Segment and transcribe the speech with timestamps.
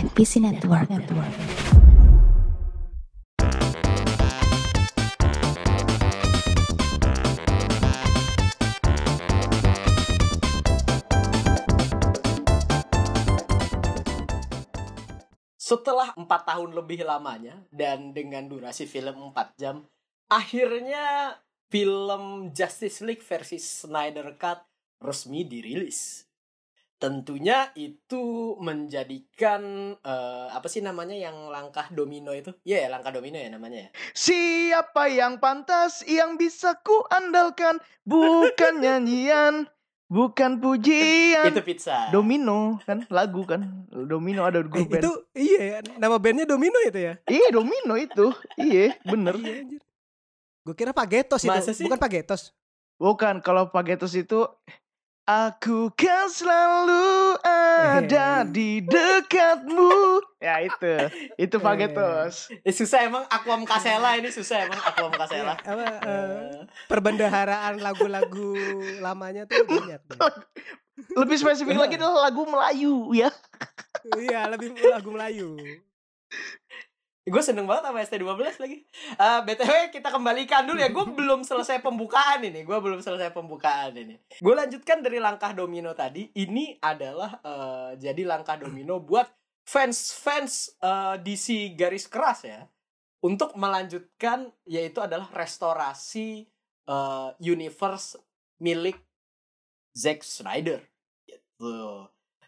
[0.00, 0.88] NPC Network.
[0.88, 1.28] Network.
[15.60, 19.84] Setelah empat tahun lebih lamanya dan dengan durasi film 4 jam,
[20.32, 21.36] akhirnya
[21.68, 24.64] film Justice League versi Snyder Cut
[25.04, 26.29] resmi dirilis.
[27.00, 29.62] Tentunya itu menjadikan
[29.96, 32.52] eh, apa sih namanya yang langkah domino itu?
[32.60, 33.90] Iya, ya, langkah domino ya namanya ya.
[34.12, 39.64] Siapa yang pantas yang bisa ku andalkan bukan nyanyian,
[40.06, 41.48] bukan pujian.
[41.48, 42.12] Itu pizza.
[42.12, 43.88] Domino kan lagu kan.
[43.88, 45.00] Domino ada Eh, grup band.
[45.00, 47.16] itu iya ya, nama bandnya Domino itu ya.
[47.24, 48.28] Iya Domino itu.
[48.54, 49.40] Iya bener.
[49.40, 49.80] Iya.
[50.60, 51.88] Gue kira Pagetos itu, Masa sih?
[51.88, 52.52] bukan Pagetos.
[53.00, 54.44] Bukan kalau Pagetos itu
[55.30, 60.18] Aku kan selalu ada di dekatmu.
[60.42, 61.06] Ya itu,
[61.38, 62.50] itu Pagetos.
[62.66, 65.54] Eh, susah emang Aquam Kasela ini susah emang Aquam Kasela.
[65.70, 68.58] Apa eh, perbendaharaan lagu-lagu
[68.98, 70.02] lamanya tuh banyak.
[71.14, 73.30] Lebih spesifik lagi adalah lagu Melayu ya.
[74.18, 75.54] iya, lebih lagu Melayu.
[77.30, 78.78] Gue seneng banget sama ST12 lagi.
[79.14, 80.90] Eh, BTW kita kembalikan dulu ya.
[80.90, 82.66] Gue belum selesai pembukaan ini.
[82.66, 84.18] Gue belum selesai pembukaan ini.
[84.42, 86.26] Gue lanjutkan dari langkah domino tadi.
[86.34, 89.30] Ini adalah eh, jadi langkah domino buat
[89.62, 92.66] fans-fans eh, DC garis keras ya.
[93.22, 96.50] Untuk melanjutkan yaitu adalah restorasi
[96.90, 98.18] eh, universe
[98.58, 98.98] milik
[99.94, 100.82] Zack Snyder.
[101.26, 101.78] Gitu.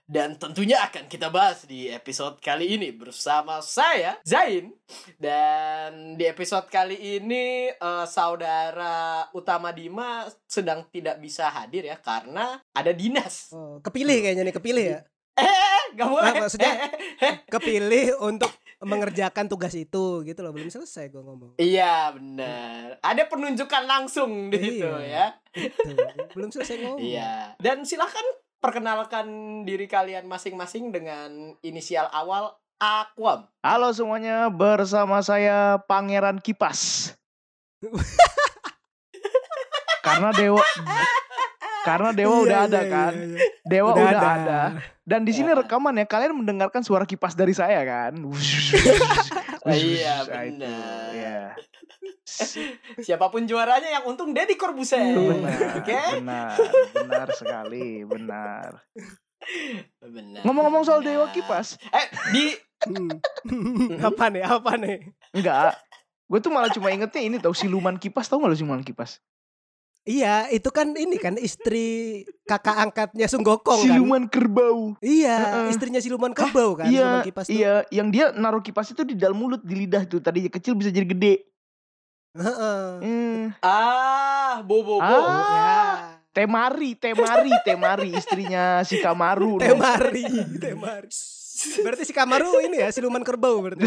[0.02, 4.74] Dan tentunya akan kita bahas di episode kali ini bersama saya Zain
[5.16, 12.60] dan di episode kali ini eh, saudara utama Dima sedang tidak bisa hadir ya karena
[12.70, 13.48] ada dinas.
[13.50, 15.00] Oh, kepilih kayaknya nih, kepilih ya.
[15.32, 16.28] Eh, gak boleh.
[16.28, 16.90] Nah, maksudnya- Eh,
[17.24, 17.34] eh.
[17.48, 20.52] Kepilih untuk mengerjakan tugas itu gitu loh.
[20.52, 21.56] Belum selesai gue ngomong.
[21.56, 22.98] Iya benar.
[23.00, 25.32] Ada penunjukan langsung di situ Iya.
[25.54, 25.70] ya.
[25.72, 25.96] Tuh,
[26.34, 27.00] belum selesai ngomong.
[27.00, 27.54] Iya.
[27.56, 28.26] Dan silakan
[28.62, 29.26] perkenalkan
[29.66, 33.50] diri kalian masing-masing dengan inisial awal Aquam.
[33.58, 37.10] Halo semuanya, bersama saya Pangeran Kipas.
[40.02, 40.62] karena dewa
[41.82, 43.12] karena dewa Iya, udah ada iya, kan.
[43.12, 43.38] iya, iya.
[43.62, 44.30] Dewa Udah udah, ada.
[44.32, 44.60] ada.
[45.02, 45.58] Dan di sini Ya.
[45.58, 48.12] rekaman ya, kalian mendengarkan suara kipas dari saya kan.
[49.62, 51.06] Iya, itu, benar.
[51.12, 51.42] Iya.
[53.06, 55.14] Siapa pun juaranya yang untung Deddy Corbuzier.
[55.14, 56.00] Benar, Oke?
[56.16, 56.50] benar,
[56.92, 58.82] benar sekali, benar.
[60.00, 60.42] Benar.
[60.42, 61.14] Ngomong-ngomong soal Benar.
[61.14, 62.44] dewa kipas, Eh, di
[62.82, 63.14] Hmm.
[64.02, 64.42] apa nih?
[64.42, 65.14] Apa nih?
[65.30, 65.78] enggak.
[66.26, 69.22] Gue tuh malah cuma ingetnya ini tau siluman kipas, tau gak lu siluman kipas?
[70.02, 73.86] Iya, itu kan ini kan istri kakak angkatnya Sung Gokong kan.
[73.86, 74.98] Siluman kerbau.
[74.98, 75.70] Iya, Heeh.
[75.70, 77.54] istrinya siluman kerbau kan, iya, siluman kipas tuh.
[77.54, 80.18] iya, yang dia naruh kipas itu di dalam mulut, di lidah tuh.
[80.18, 81.34] Tadinya kecil bisa jadi gede.
[82.34, 82.82] Heeh.
[82.98, 83.42] Hmm.
[83.62, 85.06] ah, Bobo Bo.
[85.06, 85.22] Ah.
[85.54, 85.82] Ya.
[86.32, 89.62] Temari, Temari, Temari istrinya si Kamaru.
[89.62, 90.26] Temari,
[90.58, 91.12] Temari.
[91.84, 93.86] Berarti si Kamaru ini ya siluman kerbau berarti.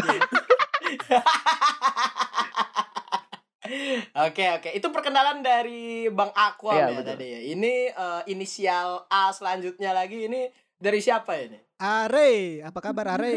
[4.28, 4.68] Oke, oke.
[4.72, 7.10] Itu perkenalan dari Bang Aquam Iya, ya betul.
[7.14, 7.40] tadi ya.
[7.52, 11.58] Ini eh, inisial A selanjutnya lagi ini dari siapa ini?
[11.76, 12.32] Are,
[12.64, 13.34] apa kabar Are?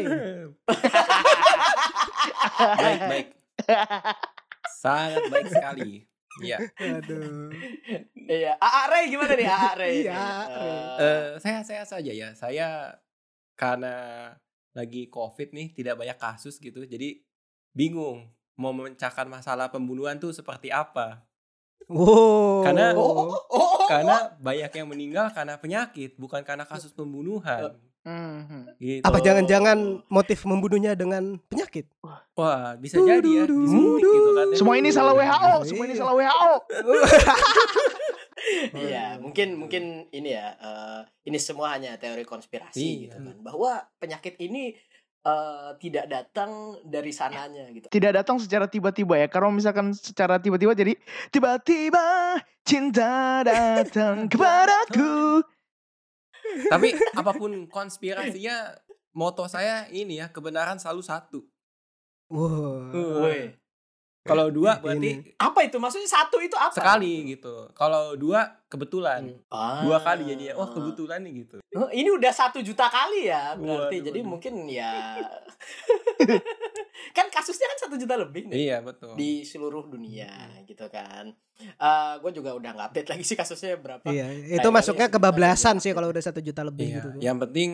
[2.60, 3.26] Baik, baik.
[4.80, 5.92] Sangat baik sekali.
[6.40, 6.56] Iya.
[6.78, 7.50] Aduh.
[8.14, 9.92] Iya, AA Ray gimana nih AA Ray?
[10.04, 10.24] Iya,
[10.96, 12.32] Eh, saya saya saja ya.
[12.32, 12.96] Saya
[13.56, 13.96] karena
[14.72, 16.86] lagi COVID nih, tidak banyak kasus gitu.
[16.86, 17.20] Jadi
[17.74, 21.24] bingung mau memecahkan masalah pembunuhan tuh seperti apa.
[21.88, 22.60] Wow.
[22.62, 27.74] Karena- oh, oh, oh, oh, Karena banyak yang meninggal karena penyakit, bukan karena kasus pembunuhan.
[28.00, 28.64] Hmm.
[28.80, 29.04] Gitu.
[29.04, 29.76] apa jangan-jangan
[30.08, 31.84] motif membunuhnya dengan penyakit?
[32.32, 34.46] Wah, bisa jadi ya disuntik gitu kan.
[34.48, 34.56] ya.
[34.56, 36.52] Semua ini salah WHO, semua ini salah WHO.
[38.72, 40.56] Iya, mungkin mungkin ini ya.
[40.56, 43.00] eh, ini semua hanya teori konspirasi Iya.
[43.04, 43.36] gitu kan.
[43.44, 44.72] Bahwa penyakit ini
[45.26, 47.86] eh, tidak datang dari sananya gitu.
[47.88, 49.26] Tidak datang secara tiba-tiba ya.
[49.28, 50.96] Kalau misalkan secara tiba-tiba jadi
[51.32, 55.44] tiba-tiba cinta datang kepadaku.
[56.70, 58.74] Tapi apa pun konspirasinya,
[59.14, 61.40] moto saya ini ya, kebenaran selalu satu.
[62.30, 63.26] Wow.
[63.26, 63.54] Woi.
[64.20, 64.80] Kalau dua Ini.
[64.82, 65.76] berarti Apa itu?
[65.76, 66.70] Maksudnya satu itu apa?
[66.70, 67.66] sekali gitu.
[67.72, 69.26] Kalau dua kebetulan.
[69.48, 69.80] Ah.
[69.80, 70.52] Dua kali jadinya.
[70.54, 71.56] Wah kebetulan nih gitu.
[71.72, 73.96] Oh, Ini udah satu juta kali ya berarti.
[73.96, 74.28] Waduh, Jadi waduh.
[74.28, 74.90] mungkin ya
[77.10, 79.14] kan kasusnya kan satu juta lebih nih Iya betul.
[79.14, 80.62] di seluruh dunia Hmm.
[80.64, 81.30] gitu kan.
[82.18, 84.02] gue juga udah nggak update lagi sih kasusnya berapa.
[84.06, 86.94] Iya, itu Kayaknya masuknya kebablasan sih kalau udah satu juta lebih Iya.
[86.96, 87.08] gitu.
[87.18, 87.70] Yang penting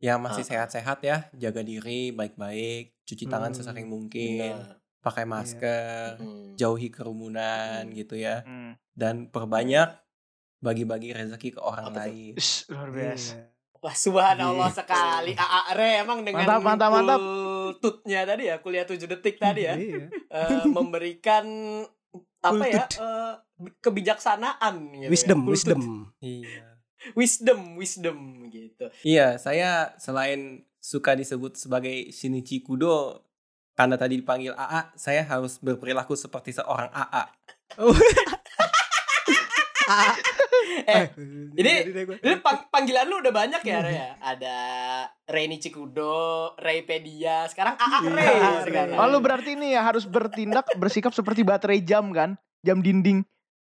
[0.00, 0.48] yang masih Ah.
[0.48, 4.79] sehat-sehat ya, jaga diri baik-baik, cuci tangan Hmm, sesering mungkin, Benar.
[5.00, 6.52] Pakai masker, Hmm.
[6.54, 7.94] jauhi kerumunan Hmm.
[7.94, 8.76] gitu ya, Hmm.
[8.92, 9.96] dan perbanyak
[10.58, 12.36] bagi-bagi rezeki ke orang Apa lain.
[12.36, 13.32] Ish, luar biasa.
[13.32, 13.48] Iya.
[13.80, 14.78] Wah subhanallah Gitu.
[14.78, 17.16] sekali AA Re emang dengan Mantap, mantap, mantap.
[17.16, 20.12] kultutnya tadi ya kuliah 7 detik tadi ya Iya.
[20.12, 21.46] eh, memberikan
[22.42, 23.34] apa ya eh,
[23.80, 25.08] kebijaksanaan gitu ya.
[25.08, 25.52] Wisdom, Kultut.
[25.54, 25.82] wisdom.
[26.20, 26.66] Iya.
[27.14, 28.18] wisdom wisdom
[28.48, 33.24] gitu Iya, saya selain suka disebut sebagai Shinichi Kudo
[33.80, 37.24] karena tadi dipanggil AA, saya harus berperilaku seperti seorang AA.
[39.88, 40.12] Ah,
[41.00, 41.08] eh
[41.56, 41.72] jadi
[42.20, 44.56] ini pang- panggilan lu udah banyak ya Re ya ada
[45.26, 50.68] Reni Cikudo Raypedia sekarang AA Re Iya, sekarang Oh, lu berarti ini ya harus bertindak
[50.76, 52.36] bersikap seperti baterai jam kan?
[52.60, 53.24] Jam dinding.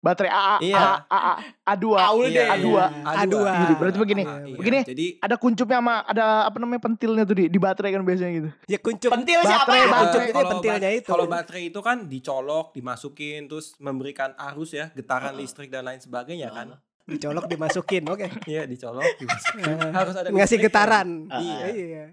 [0.02, 0.82] Baterai AA, Iya.
[0.82, 1.84] AA, AA, A2.
[1.94, 2.68] Aul Iya, deh A2.
[3.06, 3.34] A2.
[3.38, 4.22] Jadi berarti begini.
[4.26, 4.78] Iya, Begini.
[4.82, 8.50] Jadi Ada kuncupnya sama ada apa namanya pentilnya tuh di, di baterai kan biasanya gitu.
[8.66, 9.10] Ya kuncup.
[9.14, 9.86] pentil siapa Baterai, ya?
[9.86, 10.02] baterai.
[10.02, 11.06] Kuncup itu kalau pentilnya itu.
[11.06, 16.50] Kalau baterai itu kan dicolok, dimasukin, terus memberikan arus ya, getaran listrik dan lain sebagainya
[16.50, 16.74] kan.
[17.02, 18.26] Dicolok dimasukin, oke.
[18.46, 19.74] Iya, dicolok, dimasukin.
[19.90, 21.30] Harus ada Ngasih getaran.
[21.30, 21.66] Iya.
[21.68, 22.04] Iya.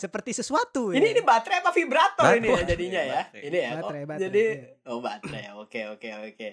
[0.00, 1.12] Seperti sesuatu ini ya.
[1.12, 3.20] ini baterai apa vibrator ini ya Baterai, jadinya ya?
[3.20, 3.42] Baterai.
[3.44, 4.88] ini ya Baterai, oh, baterai, jadi iya.
[4.88, 5.44] oh baterai.
[5.60, 6.48] Oke oke oke.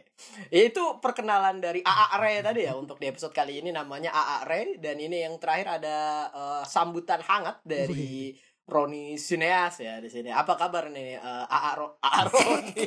[0.51, 4.67] Itu perkenalan dari AA Ray tadi ya untuk di episode kali ini namanya AA Ray
[4.83, 5.97] dan ini yang terakhir ada
[6.35, 8.35] eh, sambutan hangat dari
[8.67, 12.83] Roni Sineas ya di sini apa kabar nih eh, AA Ro AA Roni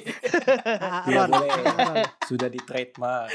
[0.77, 1.31] Ah, Tidak Ron.
[1.32, 1.56] boleh.
[1.56, 1.97] Ron.
[2.23, 3.32] Sudah di trademark.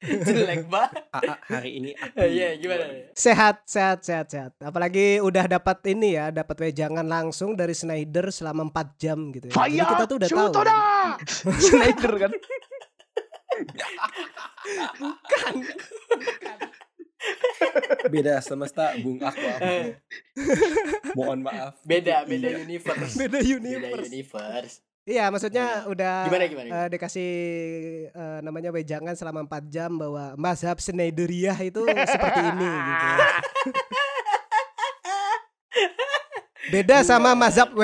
[0.26, 2.16] jelek banget AA hari ini aku.
[2.18, 3.04] Iya, gimana nih?
[3.12, 4.52] Sehat, sehat, sehat, sehat.
[4.58, 9.52] Apalagi udah dapat ini ya, dapat wejangan langsung dari Snyder selama 4 jam gitu ya.
[9.52, 10.52] Jadi Fire, kita tuh udah tahu.
[11.60, 12.32] Snyder kan.
[14.96, 15.54] Bukan.
[18.08, 19.54] Beda semesta, Bung Aqua.
[19.60, 19.98] Eh,
[21.14, 21.74] Mohon maaf.
[21.82, 22.58] beda beda Iya.
[22.60, 24.08] universe Beda beda universe.
[24.08, 26.78] universe Iya, maksudnya udah Gimana, gimana, gimana?
[26.78, 27.30] eh, dikasih
[28.08, 33.06] eh, namanya wejangan selama 4 jam bahwa mazhab Snyderiyah itu seperti ini gitu.
[36.70, 37.74] Beda sama mazhab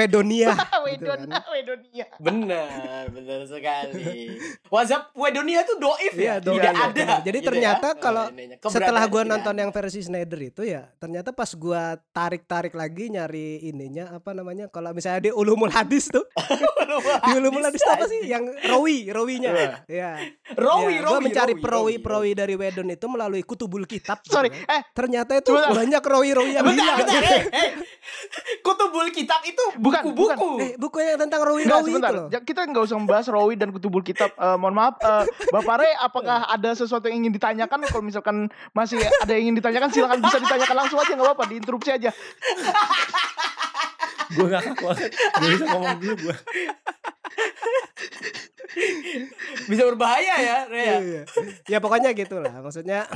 [0.90, 1.20] Gitu kan.
[1.48, 2.06] Wedonia.
[2.18, 2.68] benar
[3.08, 4.36] benar sekali
[4.66, 6.56] WhatsApp Wedonia itu doif ya Iya, doif.
[6.58, 7.18] tidak Iya, ada benar.
[7.20, 7.98] Jadi gitu ternyata ya.
[7.98, 8.70] kalau Oh.
[8.70, 14.12] Setelah gua nonton yang versi Snyder itu ya, ternyata pas gua tarik-tarik lagi nyari ininya
[14.12, 14.66] apa namanya?
[14.66, 16.22] Kalau misalnya di Ulumul Hadis tuh,
[17.26, 18.24] di Ulumul Hadis tuh apa sih?
[18.24, 19.50] Yang rawi, rawinya.
[19.86, 20.18] Ya.
[20.54, 24.20] Rawi, Ya, gua rawi, mencari rawi, perawi rawi, perawi dari Wedon itu melalui kutubul kitab.
[24.20, 24.66] gitu Sorry, kan.
[24.70, 27.70] eh Ternyata itu banyak rawi-rawi yang bentar, eh, eh.
[28.66, 30.50] Kutubul kitab itu Bukan, buku-buku.
[30.58, 32.28] Eh, buku yang tentang rawi-rawi itu sebentar, loh.
[32.30, 34.30] Ja- kita nggak usah membahas Rawi dan Kutubul Kitab.
[34.38, 37.82] Eh, mohon maaf, eh, Bapak Re, apakah ada sesuatu yang ingin ditanyakan?
[37.90, 41.90] Kalau misalkan masih ada yang ingin ditanyakan, silakan bisa ditanyakan langsung aja, nggak apa-apa, diinterupsi
[41.90, 42.14] aja.
[44.28, 45.10] Gue gak banget.
[45.16, 46.36] Gak bisa ngomong dulu gue.
[49.66, 50.96] Bisa berbahaya ya, Rea.
[51.00, 51.22] Iya.
[51.66, 52.52] Ya pokoknya gitulah.
[52.60, 53.08] Maksudnya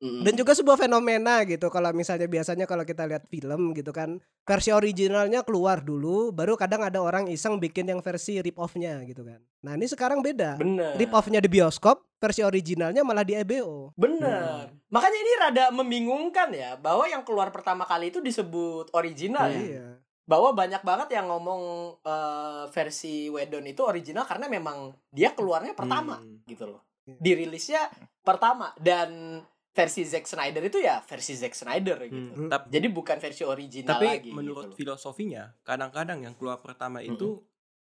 [0.00, 0.24] Mm.
[0.24, 4.72] dan juga sebuah fenomena gitu kalau misalnya biasanya kalau kita lihat film gitu kan versi
[4.72, 9.44] originalnya keluar dulu baru kadang ada orang iseng bikin yang versi rip off-nya gitu kan
[9.60, 10.96] nah ini sekarang beda Bener.
[10.96, 14.72] rip off-nya di bioskop versi originalnya malah di EBO Bener.
[14.88, 19.60] Makanya ini rada membingungkan ya, bahwa yang keluar pertama kali itu disebut original ya.
[19.60, 19.86] iya
[20.26, 21.62] Bahwa banyak banget yang ngomong
[22.02, 26.42] eh, versi Wedon itu original karena memang dia keluarnya pertama Hmm.
[26.44, 26.82] gitu loh.
[27.06, 27.16] Iya.
[27.18, 27.82] Dirilisnya
[28.20, 32.32] pertama dan versi Zack Snyder itu ya versi Zack Snyder gitu.
[32.36, 32.50] Hmm.
[32.66, 34.30] Jadi bukan versi original Tapi lagi.
[34.30, 34.98] menurut gitu loh.
[34.98, 37.38] filosofinya, kadang-kadang yang keluar pertama itu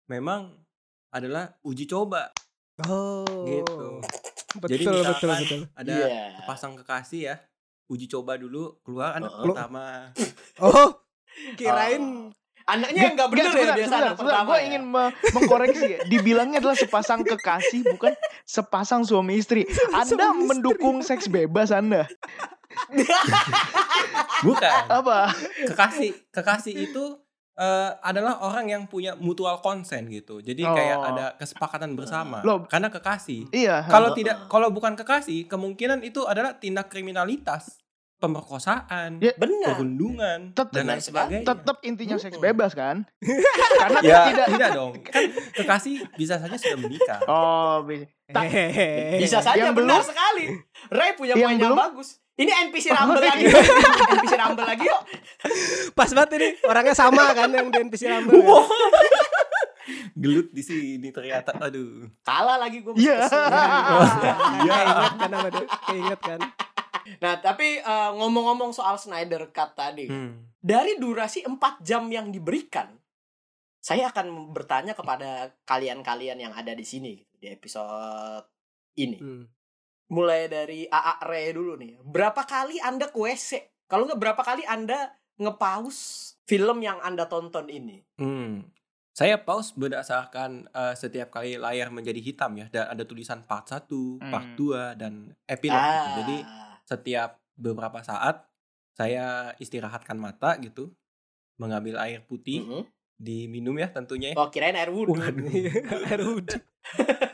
[0.06, 0.52] memang
[1.10, 2.32] adalah uji coba
[2.82, 4.00] oh gitu.
[4.54, 6.44] betul Jadi betul misalkan betul Ada Iya.
[6.44, 7.36] pasang kekasih ya,
[7.88, 9.44] uji coba dulu keluar anak Oh.
[9.46, 10.12] pertama.
[10.60, 10.90] oh
[11.56, 12.32] kirain
[12.72, 14.32] Anaknya yang nggak bener ya sebentar, biasa sebentar, anak sebentar.
[14.32, 14.48] pertama.
[14.48, 14.64] Gue ya?
[14.66, 16.00] ingin me- mengkoreksi ya.
[16.06, 18.14] Dibilangnya adalah sepasang kekasih, bukan
[18.44, 19.68] sepasang suami istri.
[19.92, 20.50] Anda Suami istri.
[20.50, 22.08] mendukung seks bebas Anda.
[24.42, 24.72] Bukan.
[24.88, 25.32] Apa?
[25.66, 27.04] Kekasih, kekasih itu
[27.54, 30.40] eh, adalah orang yang punya mutual consent gitu.
[30.40, 31.10] Jadi kayak Oh.
[31.12, 32.40] ada kesepakatan bersama.
[32.42, 32.64] Loh.
[32.66, 33.52] Karena kekasih.
[33.52, 33.86] Iya.
[33.86, 37.81] Kalau tidak, kalau bukan kekasih, kemungkinan itu adalah tindak kriminalitas,
[38.22, 39.74] pemerkosaan, Ya, Benar.
[39.74, 41.42] perundungan, Tetep- dan lain sebagainya.
[41.44, 43.02] tetap intinya seks bebas kan?
[43.82, 44.94] Karena ya tidak tidak dong.
[45.02, 47.20] Kan kekasih bisa saja sudah menikah.
[47.26, 48.06] Oh, bisa.
[49.18, 50.46] Bisa saja Yang benar belum- sekali.
[50.88, 52.10] Ray punya Yang poin yang belum- bagus.
[52.32, 53.30] Ini NPC Oh, Rumble iya.
[53.30, 53.44] lagi.
[54.16, 55.02] NPC Rumble lagi yuk.
[56.00, 58.46] pas banget ini orangnya sama kan yang di NPC Rumble kan?
[58.48, 58.66] Wow.
[60.14, 61.54] Gelut di sini ternyata.
[61.60, 62.08] Aduh.
[62.22, 62.94] Kalah lagi gue.
[62.96, 63.26] Iya.
[64.64, 65.66] Keinget kan apa tuh?
[65.86, 66.40] Keinget kan?
[67.18, 70.52] Nah, tapi eh, ngomong-ngomong soal Snyder Cut tadi, Hmm.
[70.56, 72.92] dari durasi 4 jam yang diberikan,
[73.78, 78.46] saya akan bertanya kepada kalian-kalian yang ada di sini di episode
[78.96, 79.18] ini.
[79.18, 79.46] Hmm.
[80.12, 81.98] Mulai dari AA Re dulu nih.
[82.00, 83.64] Berapa kali Anda ke WC?
[83.88, 85.98] Kalau nggak berapa kali Anda ngepaus
[86.44, 88.04] film yang Anda tonton ini?
[88.16, 88.70] Hmm.
[89.12, 92.68] Saya pause berdasarkan eh, setiap kali layar menjadi hitam ya.
[92.70, 93.88] Dan ada tulisan part 1,
[94.22, 94.60] part Hmm.
[94.60, 96.00] 2 dan epilog gitu.
[96.06, 96.16] Ah.
[96.22, 96.38] Jadi
[96.92, 98.44] setiap beberapa saat
[98.92, 100.92] saya istirahatkan mata gitu,
[101.56, 102.84] mengambil air putih, Mhm.
[103.16, 104.34] diminum ya tentunya.
[104.34, 104.36] ya.
[104.36, 105.16] Oh, kirain air wudhu.
[106.12, 106.60] Air wudhu.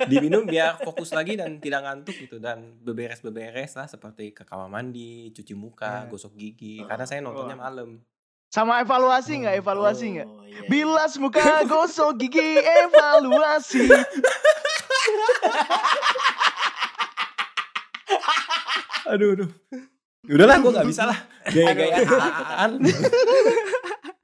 [0.05, 5.31] diminum biar fokus lagi dan tidak ngantuk gitu dan beberes-beberes lah seperti ke kamar mandi,
[5.31, 6.11] cuci muka, Eh.
[6.11, 7.65] gosok gigi karena saya nontonnya Wah.
[7.65, 8.03] malam.
[8.47, 9.55] Sama evaluasi nggak?
[9.57, 10.27] Evaluasi nggak?
[10.27, 10.67] Oh, iya.
[10.67, 13.87] Bilas muka, gosok gigi, evaluasi.
[19.07, 19.49] Aduh aduh.
[20.27, 22.71] Udahlah gua nggak bisa lah gaya-gayaan.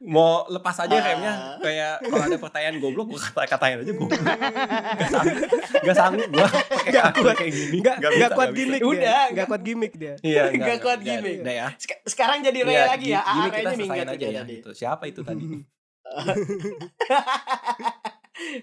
[0.03, 4.19] Mau lepas aja remnya kayak kalau ada pertanyaan goblok gua kata-katain aja goblok.
[4.19, 4.35] Gak
[5.07, 5.47] sanggup,
[5.79, 7.77] gak sanggup gua pakai kaku kayak gini.
[7.79, 8.59] Enggak Nggak kuat nggak bisa.
[8.59, 9.07] gimmick Udah, dia.
[9.07, 10.13] nggak- Enggak kuat gimmick dia.
[10.19, 11.37] Iya, Nggak kuat gimmick.
[11.39, 11.67] Udah ya.
[11.77, 13.21] Sek- Sekarang jadi Ray Iya, lagi ya.
[13.21, 14.69] AA kita Ray-nya minggat aja ya gitu.
[14.75, 15.43] Siapa itu tadi?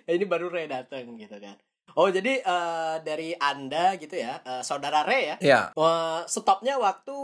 [0.07, 1.57] ini baru Ray datang gitu kan.
[1.95, 5.61] Oh jadi eh, dari anda gitu ya, eh, saudara Ray ya, Iya.
[5.71, 7.15] eh, stopnya waktu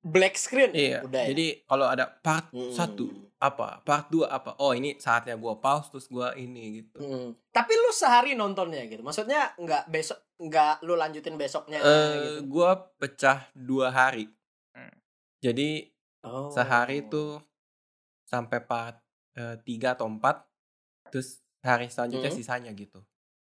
[0.00, 0.72] black screen.
[0.72, 1.00] Iya.
[1.00, 1.28] Udah ya.
[1.32, 2.68] Jadi kalau ada part Hmm.
[2.70, 4.56] satu apa, part 2 apa.
[4.56, 6.96] Oh, ini saatnya gua pause terus gua ini gitu.
[6.98, 7.28] Hmm.
[7.50, 9.00] Tapi lu sehari nontonnya gitu.
[9.00, 11.84] Maksudnya nggak besok nggak lu lanjutin besoknya Eh,
[12.40, 12.50] gitu.
[12.50, 14.28] gua pecah dua hari.
[14.72, 14.92] Hmm.
[15.40, 15.88] Jadi
[16.20, 16.48] Oh.
[16.48, 17.36] sehari itu
[18.24, 18.96] sampai part
[19.34, 20.46] eh, tiga atau empat,
[21.10, 22.38] terus hari selanjutnya Hmm.
[22.38, 23.02] sisanya gitu.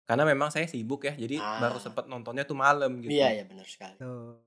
[0.10, 1.62] Karena memang saya sibuk ya, jadi Ah.
[1.62, 3.14] baru sempet nontonnya tuh malam gitu.
[3.14, 3.94] Iya ya benar sekali.
[4.02, 4.42] Tuh.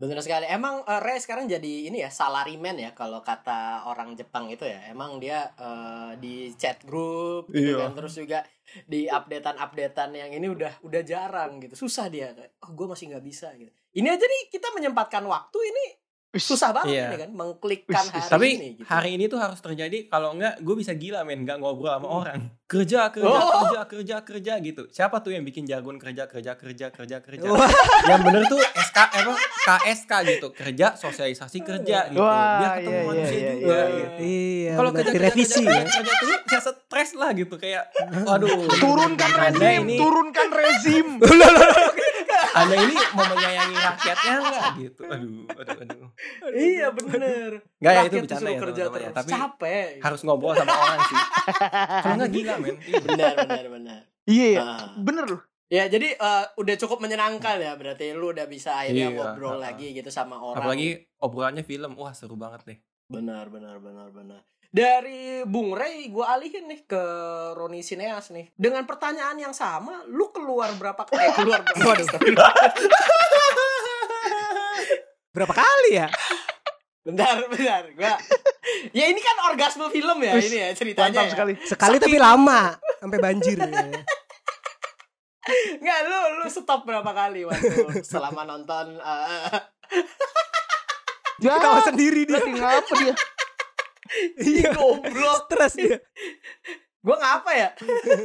[0.00, 0.48] Benar sekali.
[0.48, 4.88] Emang eh, Ray sekarang jadi ini ya salaryman ya kalau kata orang Jepang itu ya.
[4.88, 7.86] Emang dia eh, di chat group gitu Iya.
[7.86, 8.40] kan terus juga
[8.88, 11.76] di updatean-updatean yang ini udah udah jarang gitu.
[11.76, 12.32] Susah dia
[12.64, 13.68] oh gue masih nggak bisa gitu.
[13.92, 15.84] Ini aja nih kita menyempatkan waktu ini
[16.32, 17.06] susah banget Iya.
[17.06, 18.88] ini kan mengklikkan hari Tapi ini gitu.
[18.88, 22.48] hari ini tuh harus terjadi kalau enggak gue bisa gila men nggak ngobrol sama orang
[22.64, 23.68] kerja kerja Oh.
[23.68, 27.44] kerja kerja kerja gitu siapa tuh yang bikin jargon kerja kerja kerja kerja kerja
[28.06, 33.04] yang bener tuh SK apa KSK gitu kerja sosialisasi kerja gitu Wah, biar ketemu iya,
[33.04, 34.20] manusia iya, juga iya, gitu.
[34.24, 34.72] Iya.
[34.72, 35.84] kalau kerja kerja direvisi kerja, ya.
[35.84, 37.84] kerja terus ya stres lah gitu kayak
[38.26, 41.06] waduh Turunkan rezim, ini turunkan rezim.
[42.52, 46.10] anda ini mau menyayangi rakyatnya enggak gitu aduh aduh aduh
[46.52, 47.50] iya bener.
[47.76, 49.18] Enggak ya itu bercanda ya kerja teman-teman ya terus.
[49.18, 49.88] tapi capek.
[50.00, 51.16] harus ngobrol sama orang sih
[52.04, 53.00] kalau enggak gila men Iya.
[53.02, 54.00] benar benar benar.
[54.22, 54.60] Iya, iya.
[54.60, 54.78] Ah.
[54.96, 55.42] bener loh.
[55.66, 59.60] Ya jadi eh, udah cukup menyenangkan ya berarti lu udah bisa akhirnya Iya, ngobrol ah.
[59.66, 60.60] lagi gitu sama orang.
[60.60, 62.78] apalagi obrolannya film wah seru banget deh
[63.08, 64.40] benar benar benar benar.
[64.72, 67.02] Dari Bung Ray gue alihin nih ke
[67.52, 68.48] Roni Sineas nih.
[68.56, 71.20] Dengan pertanyaan yang sama, lu keluar berapa kali?
[71.20, 71.92] Eh, keluar berapa?
[72.00, 72.52] Astagfirullah.
[75.30, 76.08] Berapa kali ya?
[77.02, 77.82] bentar, bentar.
[77.92, 78.14] Gua
[78.94, 81.08] Ya ini kan orgasme film ya Wis, ini ya ceritanya.
[81.10, 81.32] Mantap ya.
[81.34, 81.52] sekali.
[81.66, 83.58] Sekali tapi lama sampai banjir.
[83.58, 83.68] ya.
[85.82, 87.68] Nggak, lu lu stop berapa kali waktu
[88.06, 89.60] selama nonton eh,
[91.42, 92.38] Ya, Ketawa sendiri dia.
[92.38, 93.14] lagi ngapa dia?
[94.38, 94.70] Iya.
[94.76, 95.48] goblok.
[95.50, 95.98] Stres dia.
[97.02, 97.68] gue ngapa ya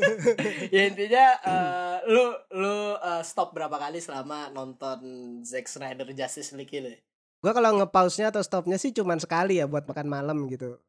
[0.75, 5.01] ya intinya eh, lu lu eh, stop berapa kali selama nonton
[5.41, 6.93] Zack Snyder Justice League ini
[7.37, 10.81] Gua kalau nge-pause-nya atau stopnya sih cuman sekali ya buat makan malam gitu.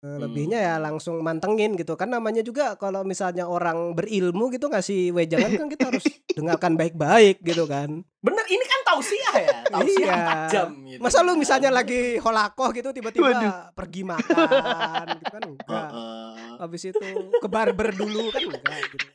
[0.00, 5.12] Eh, Lebihnya ya langsung mantengin gitu kan namanya juga kalau misalnya orang berilmu gitu ngasih
[5.12, 6.04] wejangan kan kita harus
[6.40, 8.00] dengarkan baik-baik gitu kan.
[8.24, 10.16] bener ini kan tausiah ya tausiah Iya.
[10.44, 13.30] 4 jam gitu Masa lu misalnya lagi holakoh gitu tiba-tiba
[13.70, 15.88] pergi makan gitu kan enggak.
[15.88, 16.58] Heeh.
[16.58, 17.06] Habis itu
[17.38, 19.06] ke barber dulu kan enggak gitu.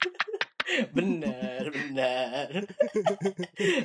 [0.91, 2.49] bener bener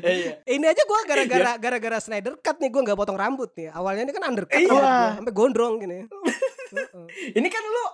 [0.00, 3.68] iya Ini aja gua gara-gara gara-gara Snyder cut nih gua nggak potong rambut nih.
[3.68, 5.14] Awalnya ini kan undercut Iya.
[5.14, 6.08] sampai gondrong gini.
[6.72, 7.06] Heeh.
[7.34, 7.84] ini kan lu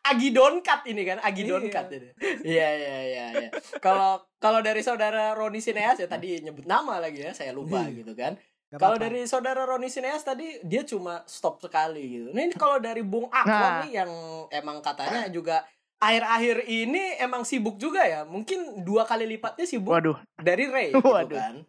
[0.00, 1.72] A- Agidon cut ini kan Agidon Iya.
[1.72, 2.08] cut ini
[2.42, 7.20] iya iya iya iya kalau kalau dari saudara Roni Sineas ya tadi nyebut nama lagi
[7.20, 8.00] ya saya lupa Iya.
[8.00, 8.34] gitu kan
[8.70, 12.30] Kalau dari saudara Roni Sineas tadi dia cuma stop sekali gitu.
[12.30, 13.76] Ini kalau dari Bung Aqua Nah.
[13.82, 14.10] nih yang
[14.48, 15.66] emang katanya juga
[15.98, 18.22] akhir-akhir ini emang sibuk juga ya.
[18.22, 21.34] Mungkin dua kali lipatnya sibuk Waduh, dari Ray gitu Waduh.
[21.34, 21.66] kan.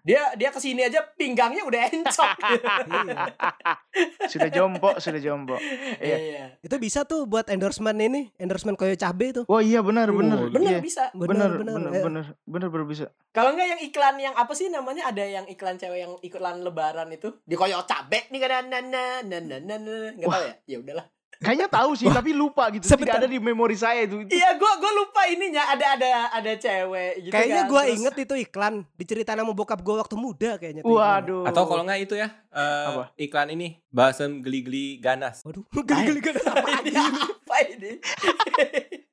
[0.00, 2.34] Dia dia ke sini aja pinggangnya udah encok.
[2.90, 4.28] Iya.
[4.30, 5.58] Sudah jompo, sudah jompo.
[5.98, 6.16] Iya.
[6.16, 6.44] Iya.
[6.62, 9.44] Itu bisa tuh buat endorsement ini, endorsement koyo cabe tuh.
[9.50, 10.46] Oh iya benar benar.
[10.46, 10.80] Oh, Bener Iya.
[10.80, 11.04] bisa.
[11.12, 12.02] Benar benar eh.
[12.02, 13.06] benar benar benar bisa.
[13.34, 17.10] Kalau enggak yang iklan yang apa sih namanya ada yang iklan cewek yang iklan lebaran
[17.10, 20.54] itu di koyo cabe nih kan na na na na na na enggak tahu ya.
[20.66, 21.06] Ya udahlah.
[21.40, 22.84] Kayaknya tahu sih tapi lupa gitu.
[22.84, 23.16] Sebentar.
[23.16, 24.20] Tidak ada di memori saya itu.
[24.20, 27.70] Itu- Iya, gua gua lupa ininya ada ada ada cewek gitu Kayaknya kan.
[27.72, 30.84] gua Terus- inget itu iklan diceritain sama bokap gua waktu muda kayaknya.
[30.84, 31.48] Waduh.
[31.48, 33.04] Atau kalau nggak itu ya, eh, Apa?
[33.16, 35.40] iklan ini balsam geli-geli ganas.
[35.40, 37.92] Waduh, geli-geli kan apa apa ini?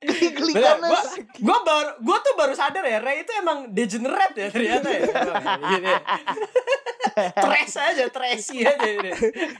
[0.07, 0.89] Geli ganas.
[0.89, 1.01] gua,
[1.41, 5.03] gua baru gua tuh baru sadar ya Ray itu emang degenerate ya ternyata ya.
[5.73, 5.93] Gini.
[7.17, 9.11] Trash aja, trashy aja ini.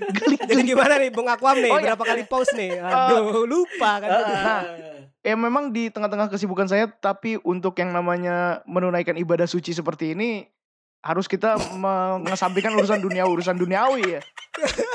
[0.50, 1.72] Jadi gimana nih Bung Akwam nih?
[1.74, 1.94] Oh, iya.
[1.94, 2.77] Berapa kali post nih?
[2.77, 4.10] Aduh, lupa kan.
[4.13, 4.62] Ah.
[5.25, 10.48] Ya memang di tengah-tengah kesibukan saya tapi untuk yang namanya menunaikan ibadah suci seperti ini
[11.03, 14.22] harus kita mengesampingkan urusan dunia urusan duniawi ya.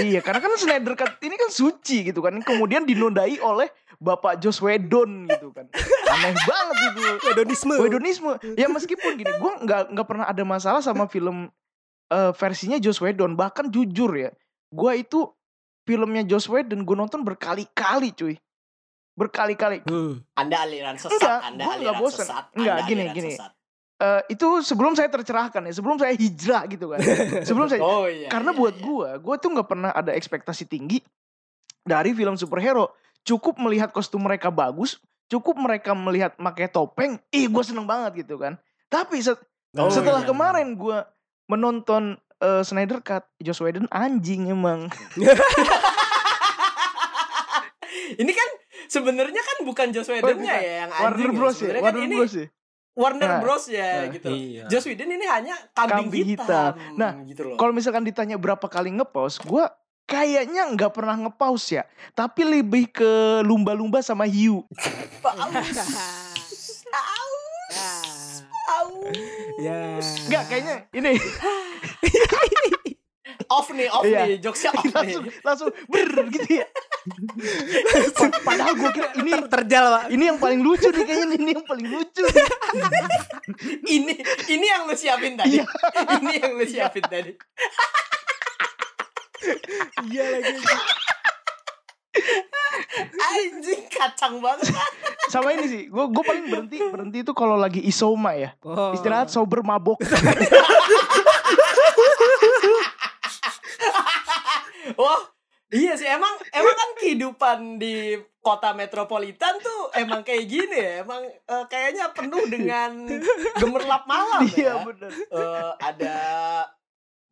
[0.00, 2.38] iya, karena kan Snyder Cut ini kan suci gitu kan.
[2.40, 3.68] Kemudian dinodai oleh
[4.00, 5.68] Bapak Joss Whedon gitu kan.
[6.08, 7.00] Aneh banget itu.
[7.28, 7.74] Hedonisme.
[7.76, 8.32] Wedonisme.
[8.56, 11.52] Ya meskipun gini, gua nggak nggak pernah ada masalah sama film
[12.08, 13.36] eh, versinya Joss Whedon.
[13.36, 14.32] Bahkan jujur ya,
[14.72, 15.28] gua itu
[15.86, 18.34] filmnya Joss Whedon gue nonton berkali-kali cuy.
[19.12, 19.84] Berkali-kali.
[19.92, 22.24] Uh, Anda aliran sesat, Enggak, Anda aliran bosen.
[22.24, 22.44] sesat.
[22.56, 23.30] Enggak, gini, aliran gini.
[23.36, 23.52] sesat.
[24.02, 26.98] Eh, itu sebelum saya tercerahkan ya, sebelum saya hijrah gitu kan.
[27.46, 28.26] sebelum saya Oh iya.
[28.26, 28.82] karena iya, buat iya.
[28.82, 30.98] gua, gua tuh nggak pernah ada ekspektasi tinggi
[31.80, 32.90] dari film superhero.
[33.22, 34.98] Cukup melihat kostum mereka bagus,
[35.30, 38.58] cukup mereka melihat pakai topeng, ih gue seneng banget gitu kan.
[38.90, 39.38] Tapi set-
[39.72, 40.28] Oh, setelah iya.
[40.28, 41.06] kemarin gua
[41.46, 44.90] menonton eh, Snyder Cut, Joss Whedon anjing emang.
[48.12, 48.48] Ini kan
[48.88, 50.60] sebenarnya kan bukan Joss Whedon-nya bukan.
[50.60, 51.32] ya yang Warner anjing.
[51.32, 52.46] Bros ya, kan Warner ini Bros ya.
[52.92, 54.28] Warner Nah, Bros ya nah, gitu.
[54.28, 54.68] iya.
[54.68, 56.44] Joss Whedon ini hanya kambing, Kambing hitam.
[56.44, 56.72] hitam.
[57.00, 57.56] Nah, gitu loh.
[57.56, 59.72] Kalau misalkan ditanya berapa kali ngepost, gua
[60.04, 61.88] kayaknya nggak pernah ngepost ya.
[62.12, 64.60] Tapi lebih ke lumba-lumba sama hiu.
[66.92, 68.44] Aus.
[68.68, 69.16] Aus.
[69.56, 69.96] ya.
[70.28, 71.16] Enggak, kayaknya ini
[73.46, 74.26] Off nih, off Iya.
[74.26, 74.92] nih, jokesnya off nih.
[74.92, 76.66] langsung langsung ber gitu ya.
[78.12, 80.04] Pa- Padahal gue kira ini terjal, Pak.
[80.10, 82.24] ini yang paling lucu nih kayaknya ini yang paling lucu.
[83.94, 84.14] ini
[84.48, 85.54] ini yang lu siapin tadi.
[85.54, 85.64] Iya.
[86.18, 87.32] ini yang lu siapin tadi.
[90.04, 90.52] Iya lagi.
[93.22, 94.68] Anjing kacang banget.
[95.30, 98.50] Sama ini sih, gue gue paling berhenti berhenti itu kalau lagi isoma ya.
[98.60, 98.90] Oh.
[98.92, 100.02] Istirahat sober mabok.
[105.02, 105.22] Wah,
[105.74, 110.92] iya sih emang emang kan kehidupan di kota metropolitan tuh emang kayak gini ya.
[111.02, 112.90] Emang eh, kayaknya penuh dengan
[113.58, 114.86] gemerlap malam Iya ya.
[114.86, 115.10] benar.
[115.10, 116.16] Eh, ada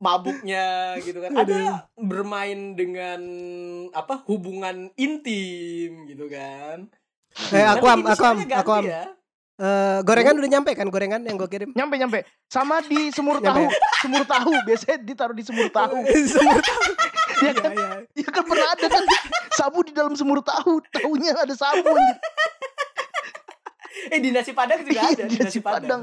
[0.01, 1.31] mabuknya gitu kan.
[1.37, 3.21] Ada bermain dengan
[3.93, 6.91] apa hubungan intim gitu kan.
[7.55, 8.85] Eh, aku am, aku am, aku am.
[8.87, 9.03] ya.
[9.61, 11.71] Eh, gorengan udah nyampe kan gorengan yang gue kirim?
[11.77, 12.25] Nyampe nyampe.
[12.49, 13.69] Sama di semur tahu,
[14.01, 16.01] semur tahu biasanya ditaruh di semur tahu.
[16.33, 16.83] Semur tahu.
[17.41, 17.73] Ya Iya, kan?
[17.73, 17.89] iya.
[18.21, 19.05] Ya kan pernah ada kan
[19.57, 21.93] sabu di dalam semur tahu, tahunya ada sabu.
[24.11, 26.03] Eh di nasi padang juga ada, di Iya, nasi padang.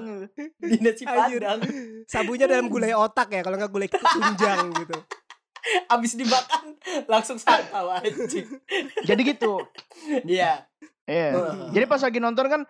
[0.60, 1.60] Di nasi padang.
[2.06, 4.98] Sabunya dalam gulai otak ya, kalau nggak gulai tunjang gitu.
[5.90, 6.78] Abis dimakan
[7.10, 8.48] langsung santau anjing.
[9.04, 9.60] Jadi gitu.
[10.24, 10.64] Iya.
[11.08, 11.28] Iya.
[11.36, 11.54] Heeh.
[11.74, 12.62] Jadi pas lagi nonton kan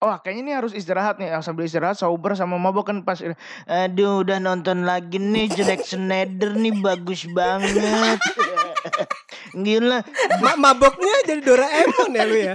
[0.00, 3.20] Wah kayaknya ini harus istirahat nih Sambil istirahat sober sama mabok kan pas
[3.68, 8.16] Aduh udah nonton lagi nih Jack Snyder nih bagus banget
[9.52, 10.00] Gila
[10.40, 12.54] Ma maboknya jadi Doraemon ya lu ya.